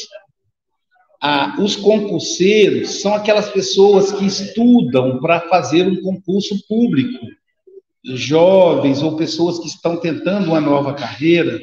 [1.23, 7.25] Ah, os concurseiros são aquelas pessoas que estudam para fazer um concurso público,
[8.05, 11.61] jovens ou pessoas que estão tentando uma nova carreira.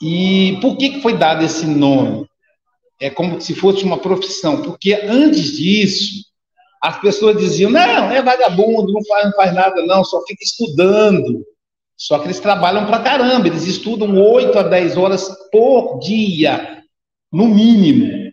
[0.00, 2.28] E por que, que foi dado esse nome?
[3.00, 6.24] É como se fosse uma profissão, porque antes disso,
[6.82, 11.44] as pessoas diziam: não, é vagabundo, não faz, não faz nada, não, só fica estudando.
[11.96, 16.82] Só que eles trabalham pra caramba, eles estudam 8 a 10 horas por dia,
[17.32, 18.32] no mínimo.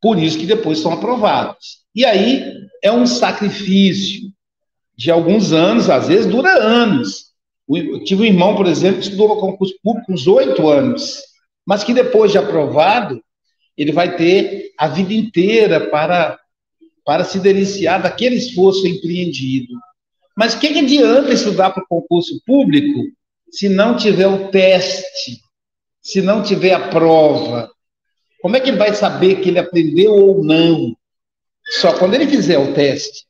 [0.00, 1.80] Por isso que depois são aprovados.
[1.94, 4.30] E aí é um sacrifício
[4.96, 7.30] de alguns anos, às vezes dura anos.
[7.68, 11.22] Eu tive um irmão, por exemplo, que estudou concurso público uns oito anos,
[11.64, 13.22] mas que depois de aprovado,
[13.80, 16.38] ele vai ter a vida inteira para,
[17.02, 19.72] para se deliciar daquele esforço empreendido.
[20.36, 23.00] Mas que, que adianta estudar para o concurso público
[23.50, 25.40] se não tiver o teste,
[26.02, 27.70] se não tiver a prova?
[28.42, 30.94] Como é que ele vai saber que ele aprendeu ou não?
[31.80, 33.24] Só quando ele fizer o teste.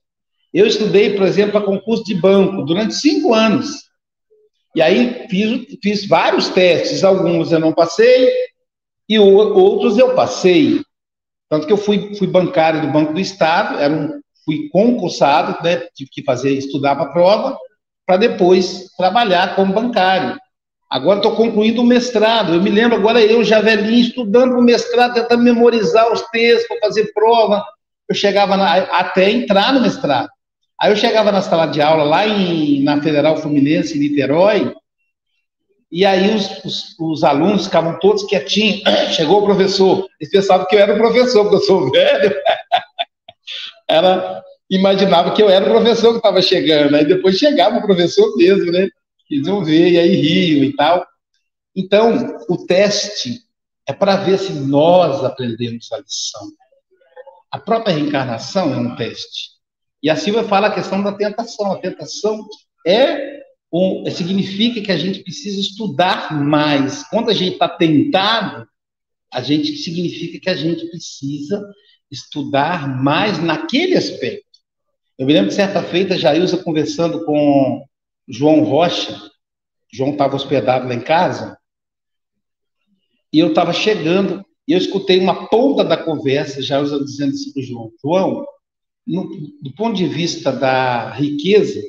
[0.53, 3.69] Eu estudei, por exemplo, para concurso de banco durante cinco anos.
[4.75, 8.50] E aí fiz, fiz vários testes, alguns eu não passei
[9.11, 10.83] e outros eu passei.
[11.49, 15.83] Tanto que eu fui, fui bancário do Banco do Estado, era um fui concursado, né,
[15.95, 17.59] tive que fazer, estudar para a prova,
[18.07, 20.39] para depois trabalhar como bancário.
[20.89, 22.55] Agora estou concluindo o mestrado.
[22.55, 26.81] Eu me lembro agora eu já velhinho estudando o mestrado, tentando memorizar os textos para
[26.81, 27.65] fazer prova.
[28.09, 30.29] Eu chegava na, até entrar no mestrado.
[30.81, 34.75] Aí eu chegava na sala de aula lá em, na Federal Fluminense, em Niterói,
[35.91, 38.83] e aí os, os, os, alunos ficavam todos quietinhos.
[39.15, 40.07] Chegou o professor.
[40.21, 42.35] Eles pensavam que eu era o professor, porque eu sou velho.
[43.89, 46.95] ela imaginava que eu era o professor que estava chegando.
[46.95, 48.89] Aí depois chegava o professor mesmo, né?
[49.29, 51.05] Eles iam ver, e aí riam e tal.
[51.75, 53.41] Então, o teste
[53.87, 56.49] é para ver se nós aprendemos a lição.
[57.51, 59.51] A própria reencarnação é um teste.
[60.03, 61.73] E a Silvia fala a questão da tentação.
[61.73, 62.47] A tentação
[62.87, 63.41] é
[64.11, 67.05] significa que a gente precisa estudar mais.
[67.05, 68.67] Quando a gente está tentado,
[69.33, 71.65] a gente significa que a gente precisa
[72.11, 74.45] estudar mais naquele aspecto.
[75.17, 77.85] Eu me lembro que certa feita, Jailza conversando com
[78.29, 79.31] João Rocha,
[79.93, 81.57] João estava hospedado lá em casa,
[83.33, 87.61] e eu estava chegando, e eu escutei uma ponta da conversa, Jailza dizendo assim para
[87.61, 88.47] o João, João,
[89.07, 89.29] no,
[89.63, 91.81] do ponto de vista da riqueza,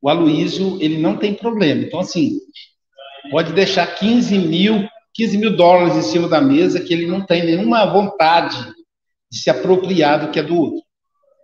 [0.00, 1.82] o Aloísio, ele não tem problema.
[1.82, 2.38] Então, assim,
[3.30, 7.44] pode deixar 15 mil, 15 mil dólares em cima da mesa, que ele não tem
[7.44, 8.56] nenhuma vontade
[9.30, 10.82] de se apropriar do que é do outro.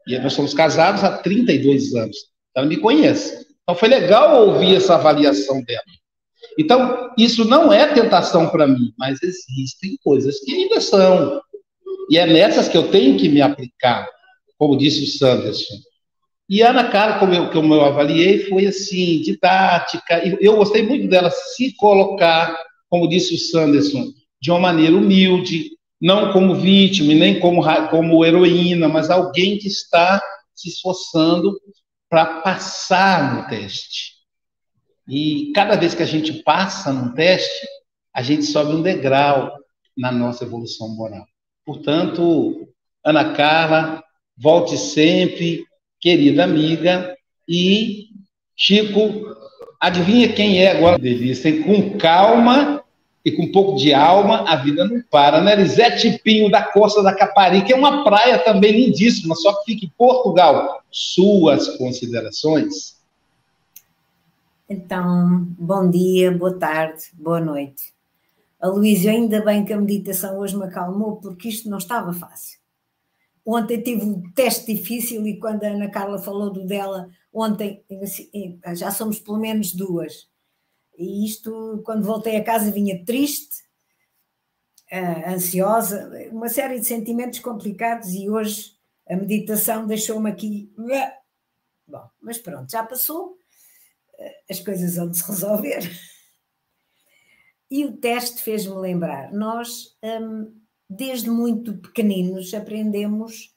[0.07, 2.17] E nós somos casados há 32 anos.
[2.51, 3.47] Então, ela me conhece.
[3.63, 5.83] Então, foi legal ouvir essa avaliação dela.
[6.59, 11.41] Então, isso não é tentação para mim, mas existem coisas que ainda são.
[12.11, 14.09] E é nessas que eu tenho que me aplicar,
[14.59, 15.75] como disse o Sanderson.
[16.49, 20.23] E a Ana Carla, como eu, como eu avaliei, foi assim, didática.
[20.41, 22.55] Eu gostei muito dela se colocar,
[22.89, 25.71] como disse o Sanderson, de uma maneira humilde,
[26.01, 30.21] não como vítima, nem como, como heroína, mas alguém que está
[30.55, 31.59] se esforçando
[32.11, 34.15] para passar no teste.
[35.09, 37.67] E cada vez que a gente passa num teste,
[38.13, 39.51] a gente sobe um degrau
[39.97, 41.25] na nossa evolução moral.
[41.65, 42.69] Portanto,
[43.05, 44.03] Ana Carla,
[44.37, 45.65] volte sempre,
[46.05, 47.17] querida amiga,
[47.49, 48.11] e
[48.55, 49.35] Chico,
[49.81, 50.99] adivinha quem é agora?
[50.99, 52.85] Delícia, com calma
[53.25, 55.57] e com um pouco de alma, a vida não para, né?
[55.57, 59.93] Lisete Pinho, da Costa da Caparica, é uma praia também lindíssima, só que fica em
[59.97, 60.83] Portugal.
[60.91, 62.99] Suas considerações?
[64.69, 67.95] Então, bom dia, boa tarde, boa noite.
[68.61, 72.63] A Luísa, ainda bem que a meditação hoje me acalmou, porque isto não estava fácil.
[73.47, 77.85] Ontem tive um teste difícil e quando a Ana Carla falou do dela, ontem
[78.75, 80.29] já somos pelo menos duas.
[80.97, 83.65] E isto, quando voltei a casa, vinha triste,
[84.91, 88.73] eh, ansiosa, uma série de sentimentos complicados e hoje
[89.09, 90.73] a meditação deixou-me aqui.
[91.87, 93.37] Bom, mas pronto, já passou,
[94.19, 95.91] eh, as coisas vão se resolver.
[97.71, 103.55] E o teste fez-me lembrar: nós, hum, desde muito pequeninos, aprendemos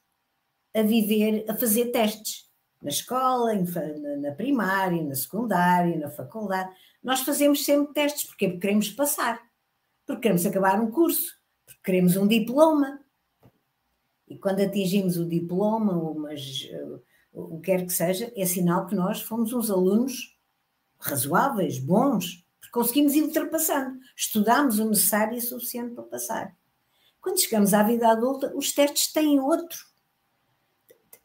[0.74, 2.48] a viver, a fazer testes.
[2.80, 3.52] Na escola,
[4.20, 6.72] na primária, na secundária, na faculdade.
[7.02, 8.24] Nós fazemos sempre testes.
[8.24, 8.48] Porquê?
[8.48, 9.42] Porque queremos passar.
[10.06, 11.32] Porque queremos acabar um curso.
[11.66, 13.00] Porque queremos um diploma.
[14.28, 17.02] E quando atingimos o diploma, ou mas, uh,
[17.32, 20.38] o que quer que seja, é sinal que nós fomos uns alunos
[21.00, 23.98] razoáveis, bons, conseguimos ir ultrapassando.
[24.16, 26.57] Estudámos o necessário e o suficiente para passar.
[27.28, 29.78] Quando chegamos à vida adulta, os testes têm outro,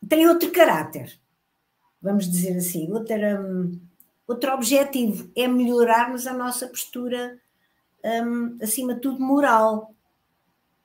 [0.06, 1.18] têm outro caráter,
[2.02, 3.80] vamos dizer assim, outro, um,
[4.28, 7.40] outro objetivo, é melhorarmos a nossa postura,
[8.04, 9.96] um, acima de tudo, moral.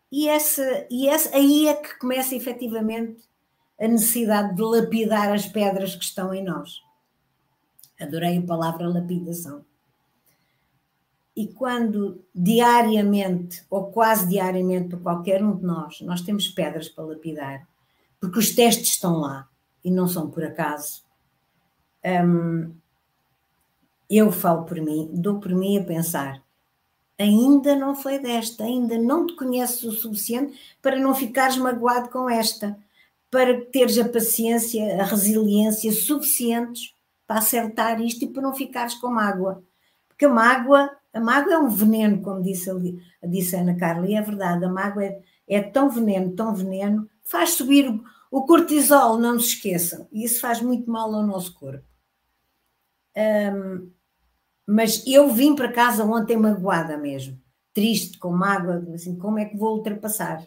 [0.09, 3.21] E, essa, e essa, aí é que começa efetivamente
[3.77, 6.81] a necessidade de lapidar as pedras que estão em nós.
[8.01, 9.65] Adorei a palavra lapidação.
[11.39, 17.05] E quando diariamente, ou quase diariamente, para qualquer um de nós, nós temos pedras para
[17.05, 17.65] lapidar,
[18.19, 19.49] porque os testes estão lá
[19.85, 21.05] e não são por acaso.
[22.05, 22.73] Hum,
[24.11, 26.43] eu falo por mim, dou por mim a pensar,
[27.17, 32.29] ainda não foi desta, ainda não te conheces o suficiente para não ficares magoado com
[32.29, 32.77] esta,
[33.31, 36.97] para teres a paciência, a resiliência suficientes
[37.29, 39.63] para acertar isto e para não ficares com mágoa.
[40.09, 44.15] Porque a mágoa a mágoa é um veneno, como disse, ali, disse Ana Carla, e
[44.15, 49.19] é verdade, a mágoa é, é tão veneno, tão veneno, faz subir o, o cortisol,
[49.19, 51.85] não se esqueçam, e isso faz muito mal ao nosso corpo.
[53.17, 53.91] Um,
[54.65, 57.37] mas eu vim para casa ontem magoada mesmo,
[57.75, 60.47] triste, com mágoa, assim, como é que vou ultrapassar?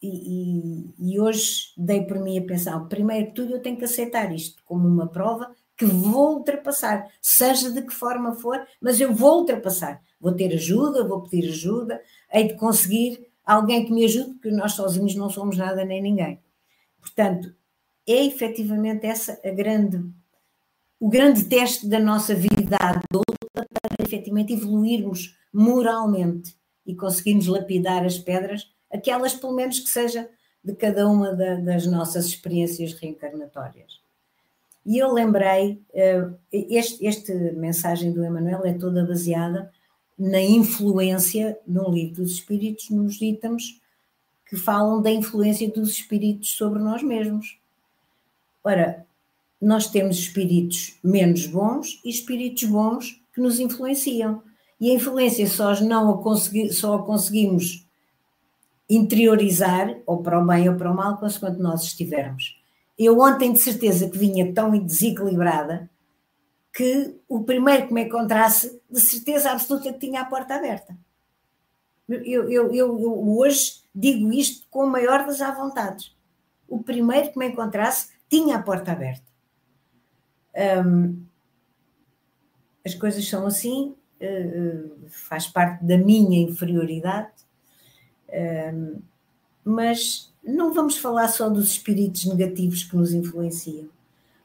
[0.00, 3.84] E, e, e, hoje dei por mim a pensar, primeiro que tudo eu tenho que
[3.84, 9.12] aceitar isto como uma prova que vou ultrapassar, seja de que forma for, mas eu
[9.12, 10.00] vou ultrapassar.
[10.20, 12.00] Vou ter ajuda, vou pedir ajuda,
[12.32, 16.40] hei de conseguir alguém que me ajude, porque nós sozinhos não somos nada nem ninguém.
[17.00, 17.54] Portanto,
[18.06, 20.04] é efetivamente essa a grande,
[20.98, 28.18] o grande teste da nossa vida adulta para efetivamente evoluirmos moralmente e conseguirmos lapidar as
[28.18, 30.28] pedras, aquelas pelo menos que seja
[30.62, 34.05] de cada uma da, das nossas experiências reencarnatórias.
[34.86, 39.68] E eu lembrei, eh, este, este mensagem do Emmanuel é toda baseada
[40.16, 43.80] na influência, no livro dos Espíritos, nos itens
[44.48, 47.58] que falam da influência dos espíritos sobre nós mesmos.
[48.62, 49.04] Ora,
[49.60, 54.40] nós temos espíritos menos bons e espíritos bons que nos influenciam.
[54.80, 57.84] E a influência só não a, consegui, só a conseguimos
[58.88, 62.56] interiorizar, ou para o bem ou para o mal, quando nós estivermos.
[62.98, 65.90] Eu ontem de certeza que vinha tão desequilibrada
[66.72, 70.96] que o primeiro que me encontrasse, de certeza absoluta tinha a porta aberta.
[72.08, 76.14] Eu, eu, eu, hoje digo isto com o maior das à vontades.
[76.68, 79.24] o primeiro que me encontrasse tinha a porta aberta.
[82.84, 87.32] As coisas são assim, uh, faz parte da minha inferioridade,
[89.64, 93.88] mas não vamos falar só dos espíritos negativos que nos influenciam.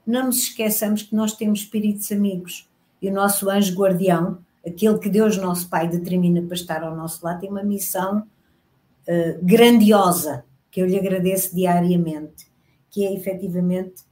[0.06, 2.68] Não nos esqueçamos que nós temos espíritos amigos
[3.02, 7.23] e o nosso anjo guardião, aquele que Deus, nosso Pai, determina para estar ao nosso
[7.26, 12.48] lado, tem uma missão uh, grandiosa que eu lhe agradeço diariamente,
[12.90, 14.03] que é efetivamente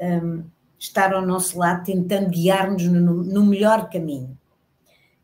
[0.00, 0.42] um,
[0.78, 4.36] estar ao nosso lado, tentando guiar-nos no, no, melhor caminho.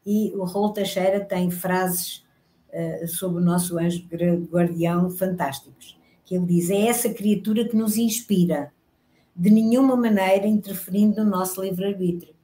[0.04, 2.24] E o Raul Teixeira tem frases
[2.72, 4.06] uh, sobre o nosso anjo
[4.50, 8.70] guardião fantásticos, que ele diz: é essa criatura que nos inspira,
[9.34, 12.34] de nenhuma maneira interferindo no nosso livre-arbítrio.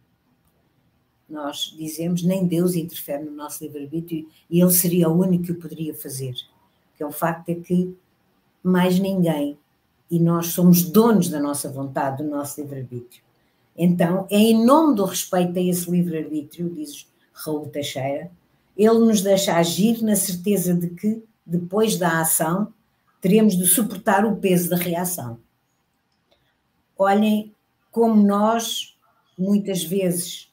[1.28, 5.58] Nós dizemos, nem Deus interfere no nosso livre-arbítrio e ele seria o único que o
[5.58, 6.34] poderia fazer.
[6.94, 7.94] Que é o facto é que
[8.62, 9.58] mais ninguém.
[10.10, 13.22] E nós somos donos da nossa vontade, do nosso livre-arbítrio.
[13.74, 18.30] Então, é em nome do respeito a esse livre-arbítrio, diz Raul Teixeira,
[18.76, 22.72] ele nos deixa agir na certeza de que, depois da ação,
[23.22, 25.38] teremos de suportar o peso da reação.
[26.98, 27.54] Olhem
[27.88, 28.98] como nós,
[29.38, 30.52] muitas vezes,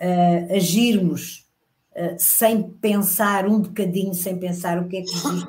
[0.00, 1.44] uh, agirmos
[1.90, 5.48] uh, sem pensar um bocadinho, sem pensar o que é que existe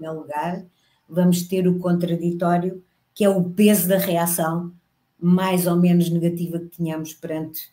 [0.00, 0.64] no lugar,
[1.06, 2.82] vamos ter o contraditório,
[3.14, 4.72] que é o peso da reação
[5.18, 7.70] mais ou menos negativa que tínhamos perante,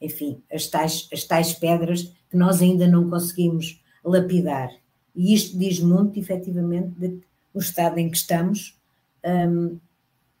[0.00, 4.70] enfim, as tais, as tais pedras que nós ainda não conseguimos lapidar.
[5.14, 6.94] E isto diz muito, efetivamente,
[7.52, 8.78] do estado em que estamos,
[9.24, 9.78] um,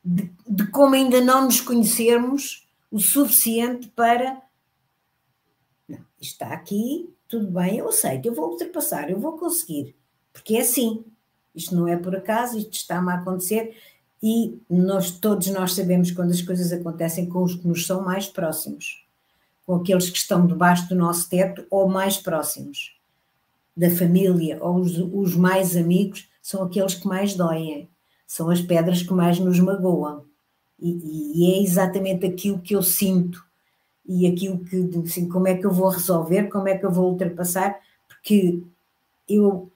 [0.04, 4.40] de, de como ainda não nos conhecermos o suficiente para.
[5.88, 9.94] Não, está aqui, tudo bem, eu aceito, eu vou ultrapassar, eu vou conseguir,
[10.32, 11.04] porque é assim,
[11.54, 13.76] isto não é por acaso, isto está-me a acontecer
[14.22, 18.26] e nós todos nós sabemos quando as coisas acontecem com os que nos são mais
[18.26, 19.06] próximos,
[19.66, 22.96] com aqueles que estão debaixo do nosso teto ou mais próximos
[23.76, 27.90] da família ou os, os mais amigos são aqueles que mais doem,
[28.26, 30.24] são as pedras que mais nos magoam.
[30.80, 33.44] E, e é exatamente aquilo que eu sinto
[34.06, 37.10] e aquilo que, assim, como é que eu vou resolver, como é que eu vou
[37.10, 38.62] ultrapassar, porque
[39.28, 39.70] eu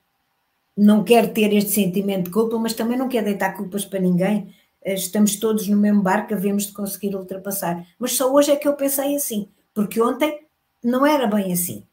[0.75, 4.55] não quero ter este sentimento de culpa, mas também não quero deitar culpas para ninguém.
[4.81, 7.87] Eh, estamos todos no mesmo barco, havemos de conseguir ultrapassar.
[7.99, 10.47] Mas só hoje é que eu pensei assim, porque ontem
[10.83, 11.85] não era bem assim.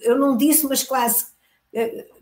[0.00, 1.26] Eu não disse, mas quase,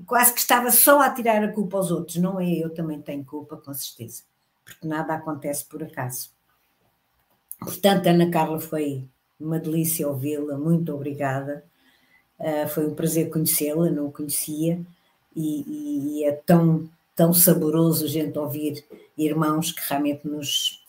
[0.06, 2.16] quase que estava só a tirar a culpa aos outros.
[2.16, 2.50] Não é?
[2.50, 4.22] Eu também tenho culpa, com certeza,
[4.64, 6.30] porque nada acontece por acaso.
[7.58, 9.04] Portanto, Ana Carla foi
[9.38, 11.64] uma delícia ouvi-la, muito obrigada.
[12.38, 14.80] Uh, foi um prazer conhecê-la, não conhecia,
[15.36, 18.82] e, e, é tão, tão saboroso a gente ouvir
[19.16, 20.82] irmãos que realmente nos,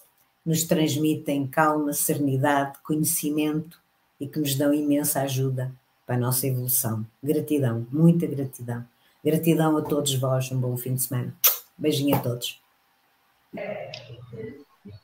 [0.45, 3.81] nos transmitem calma, serenidade, conhecimento
[4.17, 5.73] e que nos dão imensa ajuda
[6.11, 7.05] para a nossa evolução.
[7.23, 8.83] Gratidão, muita gratidão.
[9.23, 11.33] Gratidão a todos vós, um bom fim de semana.
[11.77, 12.59] Beijinho a todos.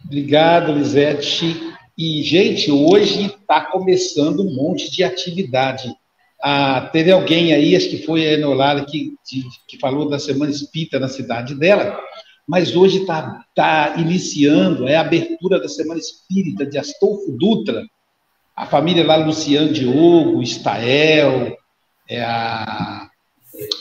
[0.03, 1.73] Obrigado, Lisete.
[1.97, 5.95] E, gente, hoje está começando um monte de atividade.
[6.43, 9.15] Ah, teve alguém aí, acho que foi a Enolara, que,
[9.65, 11.97] que, falou da Semana Espírita na cidade dela,
[12.45, 17.81] mas hoje está tá iniciando é a abertura da Semana Espírita de Astolfo Dutra.
[18.57, 21.55] A família lá, Luciano Diogo, Estael,
[22.09, 23.07] é a,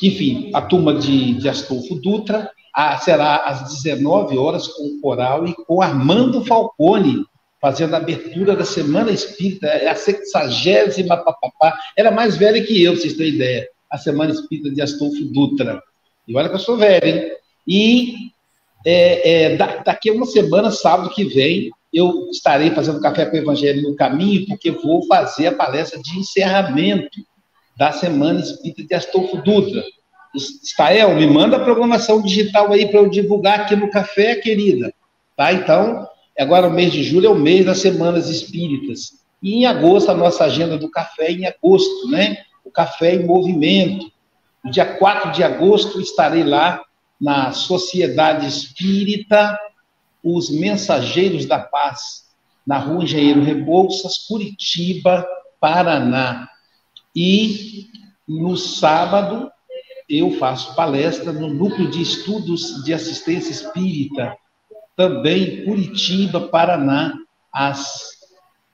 [0.03, 5.47] enfim, a turma de, de Astolfo Dutra, a, será às 19 horas com o coral
[5.47, 7.25] e com Armando Falcone,
[7.59, 11.75] fazendo a abertura da Semana Espírita, é a sexagésima papapá.
[11.97, 13.67] Era mais velha que eu, vocês terem ideia.
[13.91, 15.83] A Semana Espírita de Astolfo Dutra.
[16.29, 17.33] E olha que eu sou velho, hein?
[17.67, 18.15] E
[18.85, 23.41] é, é, daqui a uma semana, sábado que vem, eu estarei fazendo café com o
[23.41, 27.21] Evangelho no caminho, porque vou fazer a palestra de encerramento
[27.77, 29.83] da Semana Espírita de Astolfo Dutra.
[30.35, 34.93] Estael, me manda a programação digital aí para eu divulgar aqui no café, querida.
[35.35, 35.53] Tá?
[35.53, 36.07] Então,
[36.39, 39.25] Agora, o mês de julho é o mês das semanas espíritas.
[39.43, 42.39] E em agosto, a nossa agenda do café é em agosto, né?
[42.63, 44.11] O café em movimento.
[44.63, 46.83] No dia 4 de agosto, estarei lá
[47.19, 49.59] na Sociedade Espírita
[50.29, 52.25] Os Mensageiros da Paz,
[52.67, 55.25] na rua Engenheiro Rebouças, Curitiba,
[55.61, 56.49] Paraná.
[57.15, 57.87] E
[58.27, 59.49] no sábado,
[60.09, 64.37] eu faço palestra no Núcleo de Estudos de Assistência Espírita,
[64.97, 67.15] também Curitiba, Paraná,
[67.53, 68.11] às,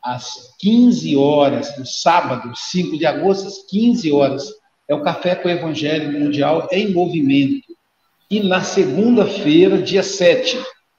[0.03, 4.49] às 15 horas, no sábado, 5 de agosto, às 15 horas.
[4.89, 7.63] É o Café com o Evangelho Mundial em Movimento.
[8.31, 10.59] e na segunda-feira, dia 7.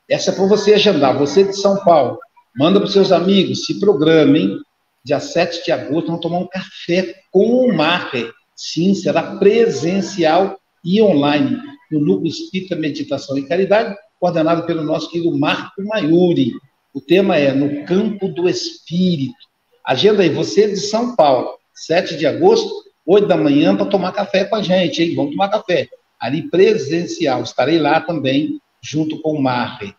[0.09, 1.17] Essa é para você agendar.
[1.17, 2.19] Você de São Paulo,
[2.57, 4.57] manda para os seus amigos, se programem.
[5.05, 8.31] Dia 7 de agosto, vamos tomar um café com o Marre.
[8.55, 11.57] Sim, será presencial e online,
[11.91, 16.53] no Núcleo Espírita Meditação e Caridade, coordenado pelo nosso querido Marco Maiuri.
[16.93, 19.35] O tema é No Campo do Espírito.
[19.85, 22.71] Agenda aí, você de São Paulo, 7 de agosto,
[23.05, 25.15] 8 da manhã, para tomar café com a gente, hein?
[25.15, 25.89] Vamos tomar café.
[26.19, 29.95] Ali presencial, estarei lá também, junto com Marre.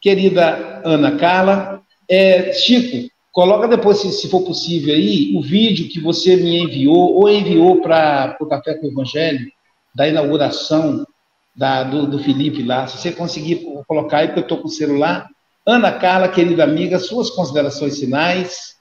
[0.00, 6.00] Querida Ana Carla, é, Chico, coloca depois, se, se, for possível aí, o vídeo que
[6.00, 9.46] você me enviou, ou enviou para o Café com o Evangelho,
[9.94, 11.06] da inauguração
[11.54, 12.86] da, do, do Felipe lá.
[12.86, 15.28] Se você conseguir colocar aí, porque eu estou com o celular,
[15.64, 18.71] Ana Carla, querida amiga, suas considerações finais.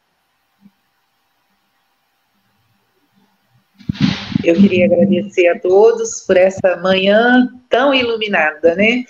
[4.44, 9.04] Eu queria agradecer a todos por essa manhã tão iluminada, né?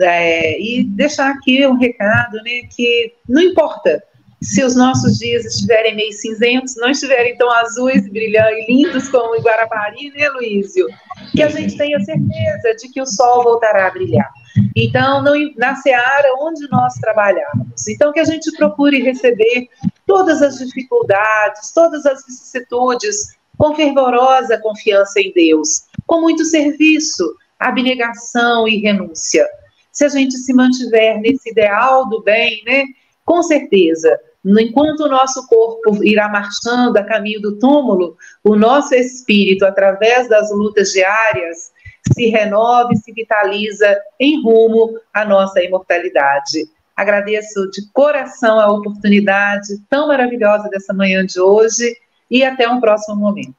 [0.00, 2.62] É, e deixar aqui um recado, né?
[2.74, 4.02] Que não importa
[4.42, 9.34] se os nossos dias estiverem meio cinzentos, não estiverem tão azuis, brilhantes e lindos como
[9.34, 10.86] em Guarapari, né, Luísio?
[11.32, 14.30] Que a gente tenha certeza de que o sol voltará a brilhar.
[14.76, 15.24] Então,
[15.56, 17.88] na seara onde nós trabalhamos.
[17.88, 19.68] Então, que a gente procure receber
[20.06, 28.68] todas as dificuldades, todas as vicissitudes, com fervorosa confiança em Deus, com muito serviço, abnegação
[28.68, 29.46] e renúncia.
[29.92, 32.84] Se a gente se mantiver nesse ideal do bem, né,
[33.24, 39.64] com certeza, enquanto o nosso corpo irá marchando a caminho do túmulo, o nosso espírito,
[39.64, 41.72] através das lutas diárias,
[42.12, 46.68] se renova e se vitaliza em rumo à nossa imortalidade.
[46.94, 51.96] Agradeço de coração a oportunidade tão maravilhosa dessa manhã de hoje
[52.30, 53.56] e até um próximo momento.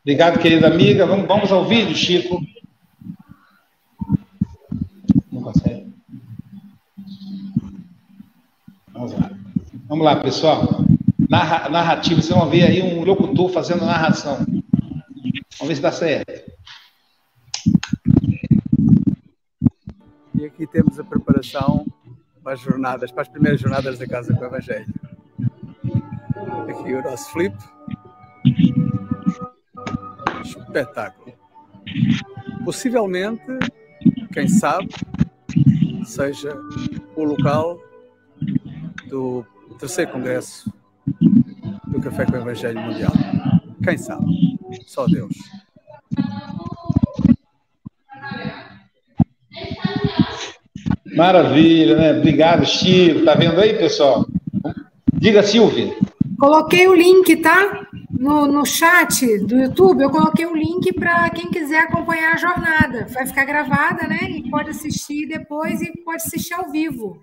[0.00, 1.06] Obrigado, querida amiga.
[1.06, 2.40] Vamos, vamos ao vídeo, Chico.
[5.30, 5.92] Não consegue.
[8.92, 9.30] Vamos lá.
[9.88, 10.82] Vamos lá, pessoal
[11.32, 12.20] narra, narrativa.
[12.20, 14.44] Vocês vão ver aí um locutor fazendo narração.
[15.58, 16.52] Vamos ver se dá certo.
[20.34, 21.86] E aqui temos a preparação
[22.42, 24.86] para as jornadas, para as primeiras jornadas da Casa com o Evangelho.
[26.68, 27.56] Aqui o nosso flip.
[30.44, 31.32] Espetáculo.
[32.64, 33.42] Possivelmente,
[34.32, 34.88] quem sabe,
[36.04, 36.56] seja
[37.16, 37.78] o local
[39.08, 39.44] do
[39.78, 40.72] terceiro congresso
[41.88, 43.12] do Café com o Evangelho Mundial.
[43.84, 44.26] Quem sabe?
[44.86, 45.36] Só Deus.
[51.14, 52.12] Maravilha, né?
[52.18, 53.24] Obrigado, Chico.
[53.24, 54.26] Tá vendo aí, pessoal?
[55.12, 55.94] Diga, Silvia.
[56.38, 57.86] Coloquei o link, tá?
[58.10, 63.06] No, no chat do YouTube, eu coloquei o link para quem quiser acompanhar a jornada.
[63.12, 64.18] Vai ficar gravada, né?
[64.30, 67.20] E pode assistir depois e pode assistir ao vivo.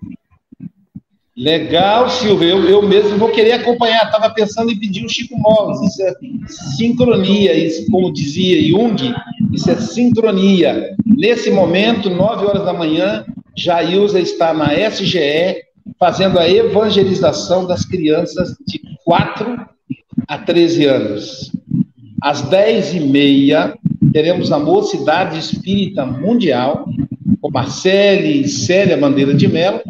[1.36, 2.48] Legal, Silvio.
[2.48, 4.04] Eu, eu mesmo vou querer acompanhar.
[4.04, 5.80] Estava pensando em pedir o Chico Molas.
[5.80, 6.14] Isso é
[6.76, 9.14] sincronia, isso, como dizia Jung,
[9.52, 10.94] isso é sincronia.
[11.06, 13.24] Nesse momento, 9 horas da manhã,
[13.56, 15.62] Jailza está na SGE
[15.98, 19.58] fazendo a evangelização das crianças de 4
[20.28, 21.52] a 13 anos.
[22.22, 23.74] Às 10 e meia,
[24.12, 26.86] teremos a Mocidade Espírita Mundial,
[27.40, 29.80] com Marcele e Célia Bandeira de Mello,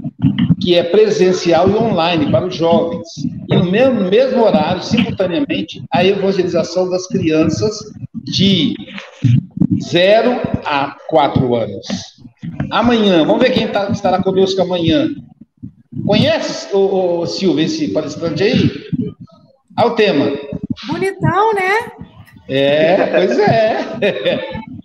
[0.60, 3.08] que é presencial e online para os jovens.
[3.48, 7.76] E no mesmo, mesmo horário, simultaneamente, a evangelização das crianças
[8.24, 8.74] de
[9.82, 12.19] 0 a 4 anos.
[12.70, 15.08] Amanhã, vamos ver quem tá, estará conosco amanhã.
[16.06, 18.70] Conhece, o, o Silvio, esse palestrante aí?
[19.76, 20.32] Olha o tema.
[20.86, 21.92] Bonitão, né?
[22.48, 24.60] É, pois é.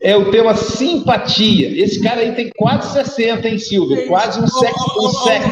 [0.00, 1.68] é o tema simpatia.
[1.82, 4.06] Esse cara aí tem quase 60, hein, Silvio?
[4.06, 5.44] Quase um, sex, um sex,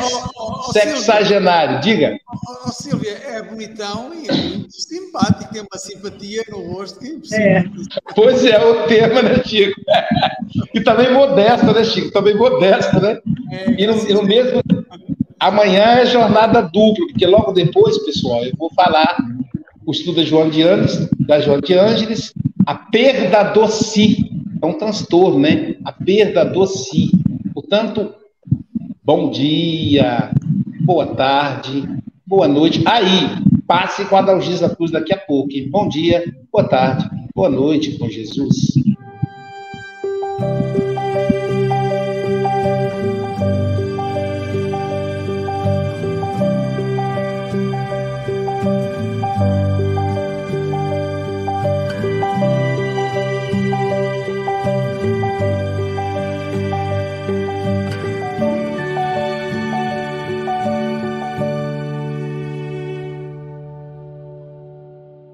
[0.72, 1.80] sexagenário.
[1.80, 2.16] Diga.
[2.64, 7.10] Ô, Silvia, é bonitão e é muito simpático, tem uma simpatia no rosto que é
[7.10, 7.46] impossível.
[7.46, 7.64] É.
[8.14, 9.80] Pois é, o tema, né, Chico?
[10.72, 12.12] E também modesto, né, Chico?
[12.12, 13.18] Também modesto, né?
[13.50, 14.62] É, e, no, e no mesmo.
[15.38, 19.16] Amanhã é jornada dupla, porque logo depois, pessoal, eu vou falar
[19.84, 22.32] o estudo da João de Ângeles, da João de Ângeles,
[22.66, 24.35] a perda do si
[24.66, 25.76] é um transtorno, né?
[25.84, 27.10] A perda do si.
[27.54, 28.14] Portanto,
[29.04, 30.30] bom dia,
[30.80, 31.88] boa tarde,
[32.26, 32.82] boa noite.
[32.84, 33.28] Aí,
[33.66, 35.52] passe com a Dalgisa Cruz daqui a pouco.
[35.52, 35.68] Hein?
[35.70, 38.74] Bom dia, boa tarde, boa noite com Jesus.